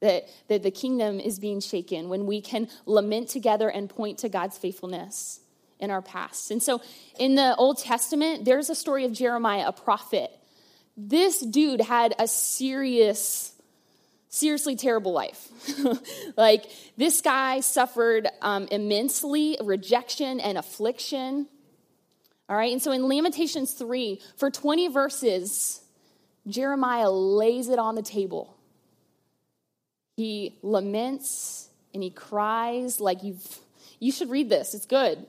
that, 0.00 0.28
that 0.48 0.62
the 0.62 0.70
kingdom 0.70 1.20
is 1.20 1.38
being 1.38 1.60
shaken 1.60 2.08
when 2.08 2.26
we 2.26 2.40
can 2.40 2.68
lament 2.86 3.28
together 3.28 3.68
and 3.68 3.88
point 3.88 4.18
to 4.18 4.28
God's 4.28 4.56
faithfulness 4.56 5.40
in 5.82 5.90
our 5.90 6.00
past. 6.00 6.50
And 6.50 6.62
so 6.62 6.80
in 7.18 7.34
the 7.34 7.54
Old 7.56 7.78
Testament, 7.78 8.46
there's 8.46 8.70
a 8.70 8.74
story 8.74 9.04
of 9.04 9.12
Jeremiah, 9.12 9.64
a 9.66 9.72
prophet. 9.72 10.30
This 10.96 11.40
dude 11.40 11.80
had 11.80 12.14
a 12.18 12.28
serious, 12.28 13.52
seriously 14.28 14.76
terrible 14.76 15.12
life. 15.12 15.48
like, 16.36 16.66
this 16.96 17.20
guy 17.20 17.60
suffered 17.60 18.28
um, 18.40 18.68
immensely 18.70 19.58
rejection 19.60 20.38
and 20.38 20.56
affliction. 20.56 21.48
All 22.48 22.56
right, 22.56 22.72
and 22.72 22.80
so 22.80 22.92
in 22.92 23.08
Lamentations 23.08 23.72
3, 23.72 24.20
for 24.36 24.50
20 24.50 24.88
verses, 24.88 25.82
Jeremiah 26.46 27.10
lays 27.10 27.68
it 27.68 27.78
on 27.78 27.96
the 27.96 28.02
table. 28.02 28.56
He 30.16 30.58
laments 30.62 31.68
and 31.92 32.02
he 32.02 32.10
cries 32.10 33.00
like 33.00 33.24
you've 33.24 33.58
you 33.98 34.10
should 34.10 34.30
read 34.30 34.48
this. 34.48 34.74
It's 34.74 34.84
good. 34.84 35.24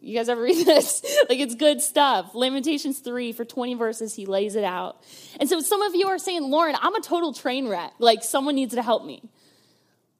You 0.00 0.16
guys 0.16 0.28
ever 0.28 0.42
read 0.50 0.64
this? 0.66 1.02
like 1.28 1.38
it's 1.38 1.54
good 1.54 1.80
stuff. 1.80 2.34
Lamentations 2.34 3.00
3 3.00 3.32
for 3.32 3.44
20 3.44 3.74
verses, 3.74 4.14
he 4.14 4.26
lays 4.26 4.54
it 4.54 4.64
out. 4.64 5.02
And 5.38 5.48
so 5.48 5.60
some 5.60 5.82
of 5.82 5.94
you 5.94 6.06
are 6.08 6.18
saying, 6.18 6.42
Lauren, 6.42 6.76
I'm 6.80 6.94
a 6.94 7.00
total 7.00 7.32
train 7.32 7.68
wreck. 7.68 7.92
Like 7.98 8.22
someone 8.22 8.54
needs 8.54 8.74
to 8.74 8.82
help 8.82 9.04
me. 9.04 9.22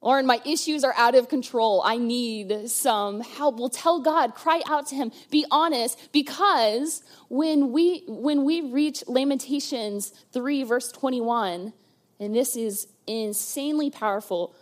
Lauren, 0.03 0.25
my 0.25 0.41
issues 0.45 0.83
are 0.83 0.95
out 0.97 1.13
of 1.13 1.29
control. 1.29 1.83
I 1.85 1.97
need 1.97 2.69
some 2.69 3.21
help. 3.21 3.57
Well, 3.57 3.69
tell 3.69 4.01
God, 4.01 4.33
cry 4.33 4.61
out 4.67 4.87
to 4.87 4.95
him, 4.95 5.11
be 5.29 5.45
honest, 5.51 6.11
because 6.11 7.03
when 7.29 7.71
we 7.71 8.03
when 8.07 8.43
we 8.43 8.61
reach 8.61 9.03
Lamentations 9.07 10.11
3, 10.33 10.63
verse 10.63 10.91
21, 10.91 11.71
and 12.19 12.35
this 12.35 12.55
is 12.55 12.87
insanely 13.05 13.91
powerful, 13.91 14.55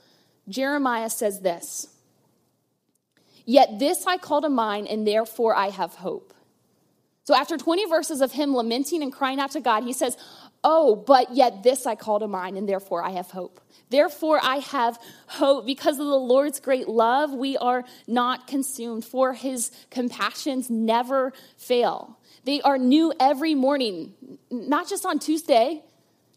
Jeremiah 0.50 1.10
says 1.10 1.40
this. 1.40 1.88
Yet 3.46 3.80
this 3.80 4.06
I 4.06 4.18
call 4.18 4.42
to 4.42 4.50
mind, 4.50 4.88
and 4.88 5.06
therefore 5.08 5.56
I 5.56 5.70
have 5.70 5.96
hope. 5.96 6.34
So 7.24 7.36
after 7.36 7.58
20 7.58 7.86
verses 7.86 8.22
of 8.22 8.32
him 8.32 8.56
lamenting 8.56 9.04
and 9.04 9.14
crying 9.14 9.40
out 9.40 9.52
to 9.52 9.62
God, 9.62 9.84
he 9.84 9.94
says, 9.94 10.18
Oh, 10.64 10.96
but 10.96 11.36
yet 11.36 11.64
this 11.64 11.86
I 11.86 11.96
call 11.96 12.20
to 12.20 12.28
mind, 12.28 12.58
and 12.58 12.68
therefore 12.68 13.04
I 13.04 13.12
have 13.12 13.32
hope. 13.32 13.62
Therefore 13.90 14.40
I 14.42 14.58
have 14.58 15.00
hope. 15.28 15.66
Because 15.66 16.00
of 16.00 16.08
the 16.08 16.20
Lord's 16.20 16.60
great 16.60 16.90
love, 16.90 17.32
we 17.32 17.56
are 17.58 17.86
not 18.08 18.48
consumed, 18.48 19.06
for 19.06 19.34
his 19.34 19.72
compassions 19.90 20.70
never 20.70 21.34
fail. 21.58 22.20
They 22.44 22.62
are 22.62 22.78
new 22.78 23.14
every 23.20 23.56
morning, 23.56 24.14
not 24.52 24.90
just 24.90 25.06
on 25.06 25.20
Tuesday, 25.20 25.84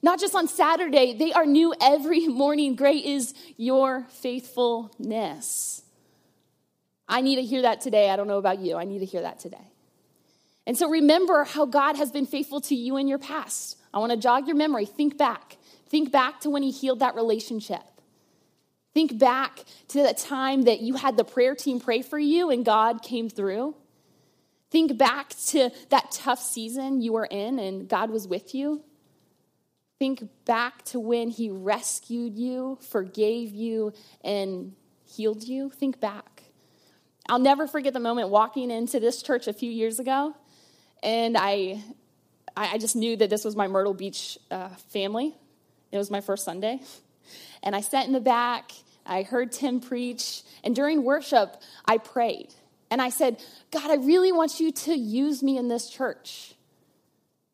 not 0.03 0.21
just 0.21 0.35
on 0.35 0.47
Saturday. 0.47 1.15
They 1.15 1.33
are 1.33 1.47
new 1.47 1.75
every 1.81 2.27
morning. 2.29 2.77
Great 2.77 3.05
is 3.05 3.35
your 3.57 4.07
faithfulness. 4.11 5.82
I 7.12 7.20
need 7.20 7.37
to 7.37 7.42
hear 7.42 7.62
that 7.62 7.83
today. 7.83 8.09
I 8.09 8.16
don't 8.16 8.27
know 8.27 8.38
about 8.38 8.59
you. 8.59 8.77
I 8.77 8.85
need 8.85 9.01
to 9.01 9.05
hear 9.05 9.20
that 9.20 9.38
today. 9.38 9.70
And 10.66 10.79
so 10.79 10.88
remember 10.88 11.44
how 11.44 11.66
God 11.66 11.96
has 11.96 12.11
been 12.11 12.25
faithful 12.25 12.62
to 12.62 12.75
you 12.75 12.96
in 12.96 13.07
your 13.07 13.18
past. 13.18 13.77
I 13.92 13.98
want 13.98 14.12
to 14.12 14.18
jog 14.18 14.46
your 14.46 14.57
memory. 14.57 14.87
Think 14.87 15.18
back. 15.18 15.59
Think 15.88 16.11
back 16.11 16.40
to 16.40 16.51
when 16.51 16.62
He 16.62 16.70
healed 16.70 17.01
that 17.01 17.14
relationship. 17.14 17.83
Think 18.94 19.18
back 19.18 19.64
to 19.88 20.03
the 20.03 20.14
time 20.14 20.62
that 20.62 20.81
you 20.81 20.94
had 20.94 21.18
the 21.18 21.25
prayer 21.25 21.55
team 21.55 21.81
pray 21.81 22.01
for 22.01 22.18
you 22.18 22.51
and 22.51 22.64
God 22.64 23.03
came 23.03 23.29
through. 23.29 23.75
Think 24.70 24.96
back 24.96 25.35
to 25.48 25.68
that 25.90 26.12
tough 26.12 26.40
season 26.40 27.03
you 27.03 27.12
were 27.12 27.27
in 27.27 27.59
and 27.59 27.88
God 27.88 28.09
was 28.11 28.27
with 28.27 28.55
you. 28.55 28.83
Think 29.98 30.25
back 30.46 30.83
to 30.87 30.98
when 30.98 31.29
He 31.29 31.51
rescued 31.51 32.38
you, 32.38 32.79
forgave 32.81 33.53
you, 33.53 33.92
and 34.25 34.72
healed 35.05 35.44
you. 35.44 35.68
Think 35.68 36.01
back. 36.01 36.42
I'll 37.29 37.39
never 37.39 37.67
forget 37.67 37.93
the 37.93 38.01
moment 38.01 38.29
walking 38.31 38.71
into 38.71 38.99
this 38.99 39.23
church 39.23 39.47
a 39.47 39.53
few 39.53 39.71
years 39.71 39.99
ago, 39.99 40.35
and 41.03 41.37
I, 41.37 41.83
I 42.57 42.79
just 42.79 42.97
knew 42.97 43.17
that 43.17 43.31
this 43.31 43.45
was 43.45 43.57
my 43.57 43.69
Myrtle 43.69 43.95
Beach 43.95 44.39
uh, 44.51 44.69
family. 44.91 45.35
It 45.91 45.99
was 45.99 46.11
my 46.11 46.21
first 46.21 46.45
Sunday. 46.45 46.81
And 47.63 47.77
I 47.77 47.81
sat 47.81 48.07
in 48.07 48.13
the 48.13 48.21
back, 48.21 48.73
I 49.07 49.23
heard 49.23 49.53
Tim 49.53 49.81
preach, 49.81 50.43
and 50.65 50.75
during 50.75 51.05
worship, 51.05 51.57
I 51.85 51.99
prayed. 51.99 52.55
And 52.91 53.01
I 53.01 53.09
said, 53.09 53.43
God, 53.71 53.91
I 53.91 53.95
really 53.95 54.33
want 54.33 54.61
you 54.61 54.73
to 54.73 54.95
use 54.95 55.43
me 55.43 55.57
in 55.57 55.69
this 55.69 55.89
church. 55.89 56.55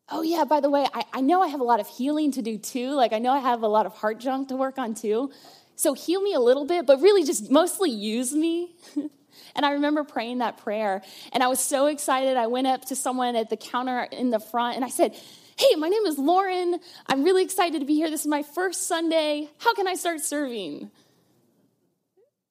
Oh, 0.09 0.21
yeah, 0.21 0.43
by 0.43 0.59
the 0.59 0.69
way, 0.69 0.87
I, 0.93 1.03
I 1.13 1.21
know 1.21 1.41
I 1.41 1.47
have 1.47 1.59
a 1.59 1.63
lot 1.63 1.79
of 1.79 1.87
healing 1.87 2.31
to 2.31 2.41
do 2.41 2.57
too. 2.57 2.91
Like, 2.91 3.13
I 3.13 3.19
know 3.19 3.31
I 3.31 3.39
have 3.39 3.61
a 3.61 3.67
lot 3.67 3.85
of 3.85 3.93
heart 3.93 4.19
junk 4.19 4.49
to 4.49 4.55
work 4.55 4.79
on 4.79 4.95
too. 4.95 5.31
So, 5.75 5.93
heal 5.93 6.21
me 6.21 6.33
a 6.33 6.39
little 6.39 6.65
bit, 6.65 6.85
but 6.85 6.99
really 6.99 7.23
just 7.23 7.51
mostly 7.51 7.91
use 7.91 8.33
me. 8.33 8.75
and 9.55 9.65
I 9.65 9.73
remember 9.73 10.03
praying 10.03 10.39
that 10.39 10.57
prayer. 10.57 11.01
And 11.31 11.43
I 11.43 11.47
was 11.47 11.59
so 11.59 11.87
excited. 11.87 12.37
I 12.37 12.47
went 12.47 12.67
up 12.67 12.85
to 12.85 12.95
someone 12.95 13.35
at 13.35 13.49
the 13.49 13.57
counter 13.57 14.07
in 14.11 14.29
the 14.29 14.39
front 14.39 14.75
and 14.75 14.85
I 14.85 14.89
said, 14.89 15.15
Hey, 15.57 15.75
my 15.75 15.89
name 15.89 16.05
is 16.05 16.17
Lauren. 16.17 16.79
I'm 17.07 17.23
really 17.23 17.43
excited 17.43 17.79
to 17.79 17.85
be 17.85 17.95
here. 17.95 18.09
This 18.09 18.21
is 18.21 18.27
my 18.27 18.43
first 18.43 18.87
Sunday. 18.87 19.49
How 19.57 19.73
can 19.73 19.87
I 19.87 19.95
start 19.95 20.21
serving? 20.21 20.89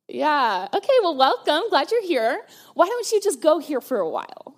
Yeah, 0.08 0.68
okay, 0.74 0.92
well, 1.02 1.16
welcome. 1.16 1.68
Glad 1.70 1.90
you're 1.90 2.02
here. 2.02 2.40
Why 2.74 2.86
don't 2.86 3.12
you 3.12 3.20
just 3.20 3.40
go 3.40 3.58
here 3.58 3.80
for 3.80 3.98
a 3.98 4.08
while? 4.08 4.54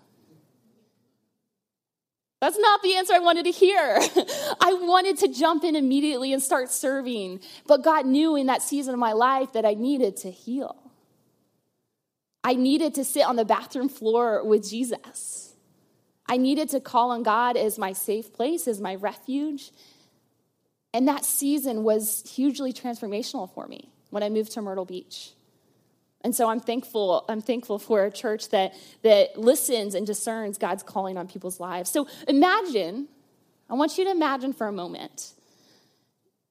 That's 2.41 2.59
not 2.59 2.83
the 2.83 2.97
answer 2.97 3.13
I 3.13 3.19
wanted 3.19 3.45
to 3.45 3.51
hear. 3.51 3.99
I 4.61 4.73
wanted 4.81 5.19
to 5.19 5.29
jump 5.29 5.63
in 5.63 5.77
immediately 5.77 6.33
and 6.33 6.43
start 6.43 6.71
serving, 6.71 7.41
but 7.67 7.85
God 7.85 8.07
knew 8.07 8.35
in 8.35 8.47
that 8.47 8.63
season 8.63 8.95
of 8.95 9.01
my 9.01 9.13
life 9.13 9.53
that 9.53 9.67
I 9.67 9.75
needed 9.75 10.17
to 10.19 10.31
heal. 10.31 10.80
I 12.43 12.55
needed 12.55 12.95
to 12.95 13.05
sit 13.05 13.23
on 13.23 13.37
the 13.37 13.45
bathroom 13.45 13.89
floor 13.89 14.45
with 14.45 14.69
Jesus. 14.69 15.55
I 16.27 16.37
needed 16.37 16.71
to 16.71 16.81
call 16.81 17.11
on 17.11 17.23
God 17.23 17.57
as 17.57 17.79
my 17.79 17.93
safe 17.93 18.33
place, 18.33 18.69
as 18.69 18.81
my 18.81 18.95
refuge. 18.95 19.73
And 20.95 21.09
that 21.09 21.25
season 21.25 21.83
was 21.83 22.23
hugely 22.35 22.73
transformational 22.73 23.53
for 23.53 23.67
me 23.67 23.91
when 24.11 24.23
I 24.23 24.29
moved 24.29 24.53
to 24.53 24.63
Myrtle 24.63 24.85
Beach. 24.85 25.33
And 26.23 26.35
so 26.35 26.49
I'm 26.49 26.61
thankful, 26.61 27.25
I'm 27.29 27.41
thankful 27.41 27.79
for 27.79 28.05
a 28.05 28.11
church 28.11 28.51
that, 28.51 28.75
that 29.03 29.39
listens 29.39 29.95
and 29.95 30.07
discerns 30.07 30.59
God's 30.59 30.83
calling 30.83 31.17
on 31.17 31.29
people's 31.29 31.61
lives. 31.61 31.91
So 31.91 32.09
imagine, 32.29 33.09
I 33.69 33.75
want 33.75 33.97
you 33.97 34.05
to 34.05 34.11
imagine 34.11 34.53
for 34.53 34.67
a 34.67 34.73
moment, 34.73 35.33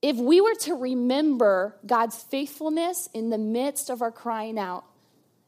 if 0.01 0.15
we 0.15 0.41
were 0.41 0.55
to 0.61 0.73
remember 0.73 1.75
God's 1.85 2.15
faithfulness 2.15 3.09
in 3.13 3.29
the 3.29 3.37
midst 3.37 3.89
of 3.89 4.01
our 4.01 4.11
crying 4.11 4.57
out, 4.57 4.85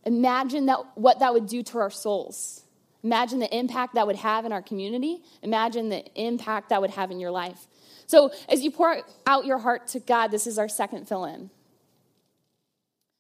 imagine 0.06 0.68
that, 0.68 0.80
what 0.96 1.20
that 1.20 1.34
would 1.34 1.48
do 1.48 1.64
to 1.64 1.80
our 1.80 1.90
souls. 1.90 2.64
Imagine 3.04 3.40
the 3.40 3.56
impact 3.56 3.96
that 3.96 4.06
would 4.06 4.18
have 4.18 4.46
in 4.46 4.52
our 4.52 4.62
community. 4.62 5.22
Imagine 5.42 5.90
the 5.90 6.06
impact 6.16 6.70
that 6.70 6.82
would 6.82 6.92
have 6.92 7.12
in 7.12 7.20
your 7.20 7.32
life. 7.32 7.68
So, 8.06 8.32
as 8.50 8.62
you 8.62 8.72
pour 8.72 9.02
out 9.26 9.46
your 9.46 9.58
heart 9.58 9.88
to 9.90 10.00
God, 10.00 10.32
this 10.32 10.46
is 10.46 10.60
our 10.60 10.70
second 10.70 11.08
fill 11.08 11.26
in. 11.26 11.50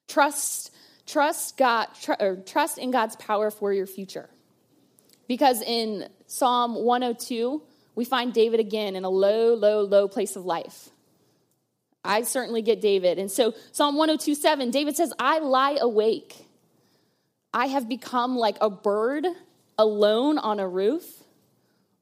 Trust, 0.08 0.74
trust 1.08 1.58
God, 1.58 1.88
tr- 2.02 2.36
trust 2.46 2.78
in 2.78 2.92
God's 2.92 3.16
power 3.16 3.50
for 3.50 3.72
your 3.72 3.88
future. 3.88 4.30
Because 5.28 5.62
in 5.62 6.10
Psalm 6.28 6.76
102, 6.76 7.62
we 7.96 8.06
find 8.06 8.34
David 8.34 8.60
again 8.60 8.96
in 8.96 9.06
a 9.06 9.10
low, 9.10 9.54
low, 9.54 9.84
low 9.84 10.08
place 10.08 10.36
of 10.36 10.46
life. 10.46 10.90
I 12.04 12.24
certainly 12.24 12.62
get 12.62 12.82
David. 12.82 13.20
And 13.20 13.32
so 13.32 13.54
Psalm 13.72 13.96
102 13.96 14.36
7, 14.36 14.72
David 14.72 14.96
says, 14.96 15.14
I 15.20 15.40
lie 15.40 15.78
awake. 15.80 16.48
I 17.54 17.68
have 17.68 17.90
become 17.90 18.38
like 18.38 18.58
a 18.62 18.70
bird 18.70 19.26
alone 19.78 20.38
on 20.38 20.60
a 20.60 20.68
roof. 20.68 21.06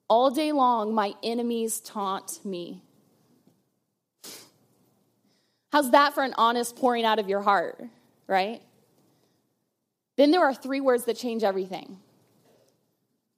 All 0.08 0.32
day 0.32 0.52
long, 0.52 0.94
my 0.94 1.14
enemies 1.24 1.80
taunt 1.80 2.40
me. 2.44 2.82
How's 5.72 5.92
that 5.92 6.14
for 6.14 6.24
an 6.24 6.34
honest 6.38 6.76
pouring 6.76 7.06
out 7.06 7.20
of 7.20 7.30
your 7.30 7.42
heart, 7.42 7.82
right? 8.28 8.62
Then 10.18 10.32
there 10.32 10.44
are 10.44 10.54
three 10.54 10.82
words 10.82 11.06
that 11.06 11.16
change 11.16 11.44
everything. 11.44 11.98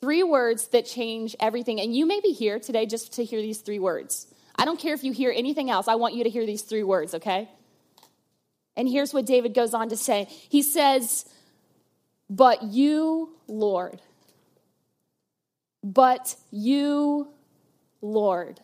Three 0.01 0.23
words 0.23 0.69
that 0.69 0.85
change 0.85 1.35
everything. 1.39 1.79
And 1.79 1.95
you 1.95 2.05
may 2.05 2.21
be 2.21 2.31
here 2.31 2.57
today 2.57 2.85
just 2.85 3.13
to 3.13 3.23
hear 3.23 3.41
these 3.41 3.59
three 3.59 3.79
words. 3.79 4.27
I 4.55 4.65
don't 4.65 4.79
care 4.79 4.93
if 4.93 5.03
you 5.03 5.11
hear 5.11 5.31
anything 5.35 5.69
else, 5.69 5.87
I 5.87 5.95
want 5.95 6.15
you 6.15 6.23
to 6.23 6.29
hear 6.29 6.45
these 6.45 6.63
three 6.63 6.83
words, 6.83 7.13
okay? 7.15 7.49
And 8.75 8.87
here's 8.87 9.13
what 9.13 9.25
David 9.25 9.53
goes 9.53 9.73
on 9.73 9.89
to 9.89 9.97
say 9.97 10.27
He 10.49 10.61
says, 10.61 11.25
But 12.33 12.63
you, 12.63 13.35
Lord, 13.49 14.01
but 15.83 16.37
you, 16.49 17.27
Lord. 18.01 18.61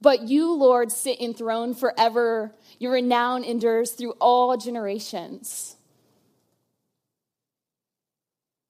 But 0.00 0.28
you, 0.28 0.54
Lord, 0.54 0.90
sit 0.90 1.20
enthroned 1.20 1.78
forever. 1.78 2.54
Your 2.78 2.92
renown 2.92 3.44
endures 3.44 3.90
through 3.90 4.12
all 4.12 4.56
generations. 4.56 5.76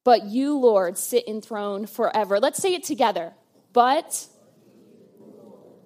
But 0.02 0.24
you, 0.24 0.58
Lord, 0.58 0.98
sit 0.98 1.28
enthroned 1.28 1.88
forever. 1.88 2.40
Let's 2.40 2.60
say 2.60 2.74
it 2.74 2.82
together. 2.82 3.32
But, 3.72 4.26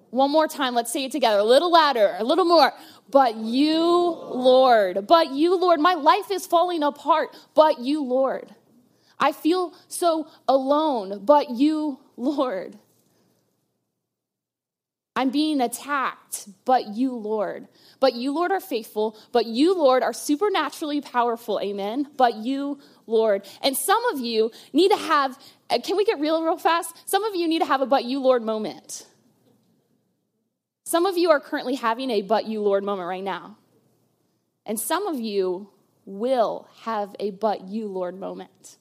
one 0.09 0.31
more 0.31 0.47
time, 0.47 0.73
let's 0.73 0.91
say 0.91 1.03
it 1.03 1.11
together. 1.11 1.37
A 1.37 1.43
little 1.43 1.71
louder, 1.71 2.15
a 2.17 2.23
little 2.23 2.45
more. 2.45 2.73
But 3.09 3.35
you, 3.35 3.81
Lord. 3.81 5.07
But 5.07 5.31
you, 5.31 5.59
Lord. 5.59 5.79
My 5.79 5.93
life 5.93 6.31
is 6.31 6.47
falling 6.47 6.83
apart. 6.83 7.35
But 7.53 7.79
you, 7.79 8.03
Lord. 8.03 8.53
I 9.19 9.31
feel 9.31 9.73
so 9.87 10.27
alone, 10.47 11.23
but 11.23 11.49
you, 11.49 11.99
Lord. 12.17 12.77
I'm 15.17 15.29
being 15.29 15.61
attacked, 15.61 16.49
but 16.65 16.89
you, 16.89 17.15
Lord. 17.15 17.67
But 18.01 18.15
you, 18.15 18.33
Lord, 18.33 18.51
are 18.51 18.59
faithful, 18.59 19.17
but 19.31 19.45
you, 19.45 19.73
Lord, 19.73 20.03
are 20.03 20.11
supernaturally 20.11 20.99
powerful. 20.99 21.59
Amen. 21.61 22.09
But 22.17 22.35
you, 22.35 22.79
Lord. 23.07 23.47
And 23.61 23.77
some 23.77 24.03
of 24.13 24.19
you 24.19 24.51
need 24.73 24.91
to 24.91 24.97
have, 24.97 25.39
uh, 25.69 25.79
can 25.81 25.95
we 25.95 26.03
get 26.03 26.19
real, 26.19 26.43
real 26.43 26.57
fast? 26.57 26.97
Some 27.09 27.23
of 27.23 27.33
you 27.33 27.47
need 27.47 27.59
to 27.59 27.65
have 27.65 27.81
a 27.81 27.85
but 27.85 28.03
you, 28.03 28.19
Lord 28.19 28.43
moment. 28.43 29.05
Some 30.95 31.05
of 31.05 31.17
you 31.17 31.31
are 31.31 31.41
currently 31.41 31.75
having 31.75 32.09
a 32.09 32.21
but 32.21 32.45
you, 32.45 32.61
Lord 32.61 32.85
moment 32.85 33.09
right 33.09 33.21
now. 33.21 33.57
And 34.65 34.79
some 34.79 35.07
of 35.07 35.19
you 35.19 35.69
will 36.05 36.69
have 36.83 37.13
a 37.19 37.31
but 37.31 37.67
you, 37.67 37.87
Lord 37.87 38.17
moment 38.17 38.77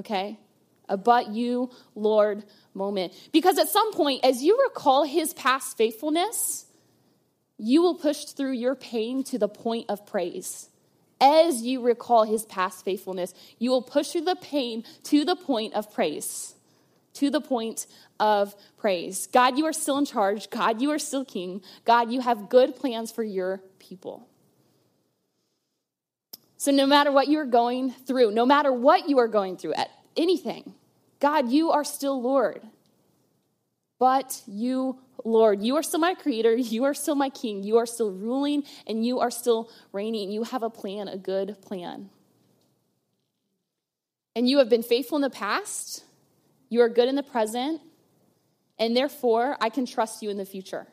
okay? 0.00 0.38
A 0.88 0.96
but 0.96 1.28
you, 1.28 1.70
Lord 1.94 2.44
moment. 2.74 3.12
Because 3.32 3.58
at 3.58 3.68
some 3.68 3.92
point, 3.92 4.24
as 4.24 4.42
you 4.42 4.58
recall 4.68 5.04
his 5.04 5.32
past 5.34 5.76
faithfulness, 5.76 6.66
you 7.58 7.82
will 7.82 7.94
push 7.94 8.24
through 8.24 8.52
your 8.52 8.74
pain 8.74 9.22
to 9.24 9.38
the 9.38 9.48
point 9.48 9.86
of 9.88 10.06
praise. 10.06 10.68
As 11.20 11.62
you 11.62 11.82
recall 11.82 12.24
his 12.24 12.46
past 12.46 12.84
faithfulness, 12.84 13.34
you 13.58 13.70
will 13.70 13.82
push 13.82 14.12
through 14.12 14.22
the 14.22 14.36
pain 14.36 14.84
to 15.04 15.24
the 15.24 15.36
point 15.36 15.74
of 15.74 15.92
praise. 15.92 16.54
To 17.14 17.30
the 17.30 17.40
point 17.40 17.86
of 18.20 18.54
praise. 18.78 19.26
God, 19.26 19.58
you 19.58 19.66
are 19.66 19.72
still 19.72 19.98
in 19.98 20.04
charge. 20.04 20.48
God, 20.50 20.80
you 20.80 20.90
are 20.92 20.98
still 20.98 21.24
king. 21.24 21.62
God, 21.84 22.10
you 22.12 22.20
have 22.20 22.48
good 22.48 22.76
plans 22.76 23.10
for 23.10 23.24
your 23.24 23.62
people. 23.78 24.28
So, 26.56 26.70
no 26.70 26.86
matter 26.86 27.10
what 27.10 27.28
you're 27.28 27.46
going 27.46 27.90
through, 27.90 28.30
no 28.32 28.46
matter 28.46 28.72
what 28.72 29.08
you 29.08 29.18
are 29.18 29.28
going 29.28 29.56
through 29.56 29.74
at 29.74 29.90
anything, 30.16 30.74
God, 31.18 31.50
you 31.50 31.70
are 31.70 31.84
still 31.84 32.20
Lord. 32.20 32.62
but 33.98 34.42
you, 34.46 34.98
Lord. 35.24 35.62
You 35.62 35.76
are 35.76 35.82
still 35.82 36.00
my 36.00 36.14
creator. 36.14 36.54
You 36.56 36.84
are 36.84 36.94
still 36.94 37.14
my 37.14 37.28
king. 37.30 37.62
You 37.62 37.76
are 37.78 37.86
still 37.86 38.10
ruling 38.10 38.64
and 38.86 39.04
you 39.04 39.20
are 39.20 39.30
still 39.30 39.70
reigning. 39.92 40.30
You 40.30 40.44
have 40.44 40.62
a 40.62 40.70
plan, 40.70 41.08
a 41.08 41.18
good 41.18 41.60
plan. 41.62 42.10
And 44.34 44.48
you 44.48 44.58
have 44.58 44.68
been 44.68 44.82
faithful 44.82 45.16
in 45.16 45.22
the 45.22 45.30
past. 45.30 46.04
You 46.70 46.80
are 46.80 46.88
good 46.88 47.08
in 47.08 47.16
the 47.16 47.22
present. 47.22 47.82
And 48.78 48.96
therefore, 48.96 49.58
I 49.60 49.68
can 49.68 49.84
trust 49.84 50.22
you 50.22 50.30
in 50.30 50.38
the 50.38 50.46
future. 50.46 50.86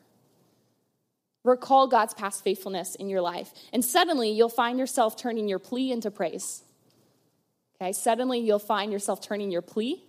Recall 1.42 1.86
God's 1.86 2.12
past 2.12 2.44
faithfulness 2.44 2.94
in 2.94 3.08
your 3.08 3.22
life. 3.22 3.50
And 3.72 3.82
suddenly, 3.82 4.30
you'll 4.30 4.50
find 4.50 4.78
yourself 4.78 5.16
turning 5.16 5.48
your 5.48 5.58
plea 5.58 5.90
into 5.90 6.10
praise. 6.10 6.62
Okay, 7.80 7.92
suddenly, 7.92 8.40
you'll 8.40 8.58
find 8.58 8.92
yourself 8.92 9.22
turning 9.22 9.50
your 9.50 9.62
plea 9.62 10.04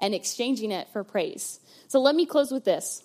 and 0.00 0.14
exchanging 0.14 0.70
it 0.72 0.88
for 0.92 1.04
praise. 1.04 1.60
So 1.88 2.00
let 2.00 2.14
me 2.14 2.24
close 2.24 2.50
with 2.50 2.64
this. 2.64 3.02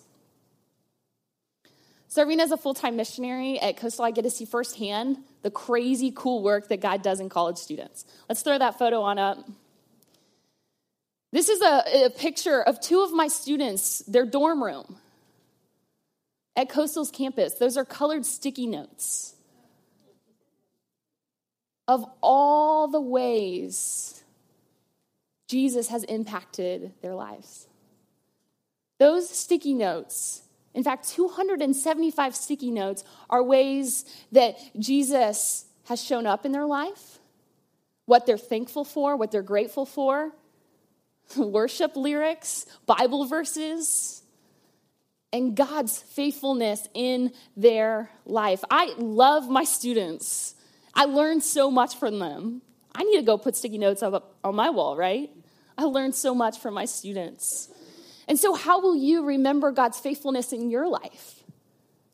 Serving 2.08 2.38
as 2.40 2.52
a 2.52 2.56
full 2.56 2.74
time 2.74 2.96
missionary 2.96 3.60
at 3.60 3.76
Coastal, 3.76 4.04
I 4.04 4.12
get 4.12 4.22
to 4.22 4.30
see 4.30 4.44
firsthand 4.44 5.18
the 5.42 5.50
crazy 5.50 6.12
cool 6.14 6.42
work 6.42 6.68
that 6.68 6.80
God 6.80 7.02
does 7.02 7.20
in 7.20 7.28
college 7.28 7.58
students. 7.58 8.06
Let's 8.28 8.42
throw 8.42 8.56
that 8.56 8.78
photo 8.78 9.02
on 9.02 9.18
up. 9.18 9.44
This 11.34 11.48
is 11.48 11.60
a, 11.62 12.04
a 12.04 12.10
picture 12.10 12.62
of 12.62 12.80
two 12.80 13.02
of 13.02 13.12
my 13.12 13.26
students, 13.26 14.04
their 14.06 14.24
dorm 14.24 14.62
room 14.62 14.98
at 16.54 16.68
Coastal's 16.68 17.10
campus. 17.10 17.54
Those 17.54 17.76
are 17.76 17.84
colored 17.84 18.24
sticky 18.24 18.68
notes 18.68 19.34
of 21.88 22.04
all 22.22 22.86
the 22.86 23.00
ways 23.00 24.22
Jesus 25.48 25.88
has 25.88 26.04
impacted 26.04 26.92
their 27.02 27.16
lives. 27.16 27.66
Those 29.00 29.28
sticky 29.28 29.74
notes, 29.74 30.42
in 30.72 30.84
fact, 30.84 31.08
275 31.08 32.36
sticky 32.36 32.70
notes, 32.70 33.02
are 33.28 33.42
ways 33.42 34.04
that 34.30 34.54
Jesus 34.78 35.64
has 35.86 36.00
shown 36.00 36.28
up 36.28 36.46
in 36.46 36.52
their 36.52 36.64
life, 36.64 37.18
what 38.06 38.24
they're 38.24 38.38
thankful 38.38 38.84
for, 38.84 39.16
what 39.16 39.32
they're 39.32 39.42
grateful 39.42 39.84
for, 39.84 40.30
worship 41.36 41.96
lyrics, 41.96 42.66
Bible 42.86 43.26
verses, 43.26 44.22
and 45.32 45.56
God's 45.56 45.98
faithfulness 45.98 46.86
in 46.94 47.32
their 47.56 48.10
life. 48.24 48.62
I 48.70 48.94
love 48.98 49.48
my 49.48 49.64
students. 49.64 50.54
I 50.94 51.06
learn 51.06 51.40
so 51.40 51.70
much 51.70 51.96
from 51.96 52.20
them. 52.20 52.62
I 52.94 53.02
need 53.02 53.16
to 53.16 53.24
go 53.24 53.36
put 53.36 53.56
sticky 53.56 53.78
notes 53.78 54.02
up 54.02 54.36
on 54.44 54.54
my 54.54 54.70
wall, 54.70 54.96
right? 54.96 55.30
I 55.76 55.84
learned 55.84 56.14
so 56.14 56.34
much 56.34 56.60
from 56.60 56.74
my 56.74 56.84
students. 56.84 57.68
And 58.28 58.38
so, 58.38 58.54
how 58.54 58.80
will 58.80 58.96
you 58.96 59.24
remember 59.24 59.72
God's 59.72 59.98
faithfulness 59.98 60.52
in 60.52 60.70
your 60.70 60.86
life? 60.86 61.42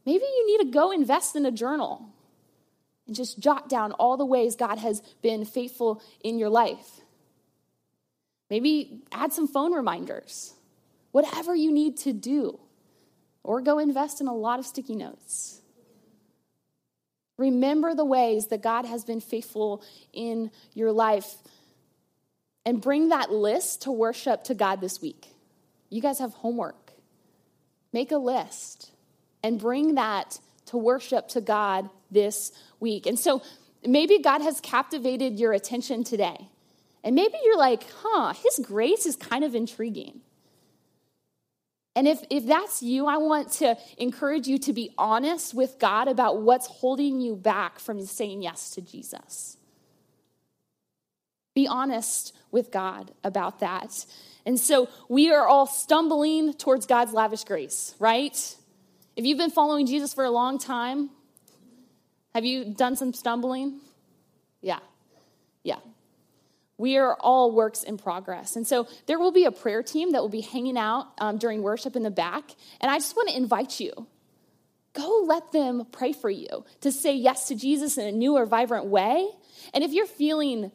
Maybe 0.07 0.25
you 0.25 0.47
need 0.47 0.65
to 0.65 0.73
go 0.73 0.91
invest 0.91 1.37
in 1.37 1.45
a 1.45 1.51
journal 1.51 2.11
and 3.07 3.15
just 3.15 3.39
jot 3.39 3.69
down 3.69 3.93
all 3.93 4.17
the 4.17 4.25
ways 4.25 4.57
God 4.57 4.79
has 4.79 5.03
been 5.21 5.45
faithful 5.45 6.03
in 6.25 6.39
your 6.39 6.49
life. 6.49 7.00
Maybe 8.51 9.03
add 9.13 9.33
some 9.33 9.47
phone 9.47 9.73
reminders, 9.73 10.53
whatever 11.13 11.55
you 11.55 11.71
need 11.71 11.97
to 11.99 12.13
do, 12.13 12.59
or 13.45 13.61
go 13.61 13.79
invest 13.79 14.21
in 14.21 14.27
a 14.27 14.35
lot 14.35 14.59
of 14.59 14.67
sticky 14.67 14.97
notes. 14.97 15.61
Remember 17.39 17.95
the 17.95 18.05
ways 18.05 18.49
that 18.49 18.63
God 18.63 18.85
has 18.85 19.05
been 19.05 19.21
faithful 19.21 19.83
in 20.13 20.51
your 20.75 20.93
life 20.93 21.37
and 22.67 22.83
bring 22.83 23.09
that 23.09 23.33
list 23.33 23.83
to 23.83 23.93
worship 23.93 24.45
to 24.45 24.55
God 24.55 24.81
this 24.81 25.01
week. 25.01 25.29
You 25.89 26.03
guys 26.03 26.19
have 26.19 26.33
homework. 26.35 26.93
Make 27.93 28.13
a 28.13 28.19
list 28.19 28.91
and 29.43 29.59
bring 29.59 29.95
that 29.95 30.39
to 30.67 30.77
worship 30.77 31.29
to 31.29 31.41
God 31.41 31.89
this 32.11 32.53
week. 32.79 33.07
And 33.07 33.19
so 33.19 33.43
maybe 33.85 34.19
God 34.19 34.43
has 34.43 34.61
captivated 34.61 35.39
your 35.39 35.53
attention 35.53 36.05
today. 36.05 36.49
And 37.03 37.15
maybe 37.15 37.35
you're 37.45 37.59
like, 37.59 37.85
huh, 38.03 38.35
his 38.35 38.65
grace 38.65 39.07
is 39.07 39.17
kind 39.17 39.45
of 39.45 39.55
intriguing. 39.55 40.21
And 41.97 42.07
if, 42.07 42.23
if 42.31 42.47
that's 42.47 42.83
you, 42.83 43.07
I 43.07 43.17
want 43.17 43.53
to 43.55 43.77
encourage 43.99 44.47
you 44.47 44.59
to 44.59 44.73
be 44.73 44.91
honest 44.97 45.55
with 45.55 45.79
God 45.79 46.09
about 46.09 46.41
what's 46.43 46.67
holding 46.67 47.21
you 47.21 47.35
back 47.35 47.79
from 47.79 48.05
saying 48.05 48.43
yes 48.43 48.71
to 48.71 48.81
Jesus. 48.81 49.57
Be 51.55 51.67
honest 51.67 52.35
with 52.53 52.71
God 52.71 53.13
about 53.25 53.61
that. 53.61 54.07
And 54.47 54.59
so 54.59 54.89
we 55.09 55.33
are 55.33 55.47
all 55.47 55.67
stumbling 55.67 56.55
towards 56.55 56.87
God's 56.87 57.13
lavish 57.13 57.45
grace, 57.45 57.95
right? 57.99 58.57
If 59.17 59.25
you've 59.25 59.39
been 59.39 59.51
following 59.51 59.87
Jesus 59.87 60.15
for 60.15 60.25
a 60.25 60.31
long 60.31 60.59
time, 60.59 61.11
have 62.35 62.45
you 62.45 62.65
done 62.65 62.95
some 62.95 63.13
stumbling? 63.13 63.81
Yeah. 64.63 64.79
Yeah. 65.65 65.79
We 66.81 66.97
are 66.97 67.15
all 67.21 67.53
works 67.53 67.83
in 67.83 67.99
progress. 67.99 68.57
And 68.57 68.67
so 68.67 68.89
there 69.05 69.19
will 69.19 69.33
be 69.33 69.45
a 69.45 69.53
prayer 69.53 69.83
team 69.83 70.13
that 70.13 70.23
will 70.23 70.31
be 70.31 70.41
hanging 70.41 70.79
out 70.79 71.09
um, 71.19 71.37
during 71.37 71.63
worship 71.63 71.95
in 71.95 72.03
the 72.03 72.11
back. 72.11 72.45
And 72.81 72.91
I 72.91 72.97
just 72.97 73.15
want 73.15 73.29
to 73.29 73.37
invite 73.37 73.81
you 73.81 74.07
go 74.93 75.25
let 75.25 75.53
them 75.53 75.87
pray 75.93 76.13
for 76.13 76.31
you 76.31 76.65
to 76.81 76.91
say 76.91 77.15
yes 77.15 77.49
to 77.49 77.55
Jesus 77.55 77.97
in 77.97 78.07
a 78.07 78.13
new 78.13 78.37
or 78.37 78.47
vibrant 78.47 78.87
way. 78.87 79.29
And 79.73 79.85
if 79.85 79.93
you're 79.93 80.07
feeling 80.07 80.73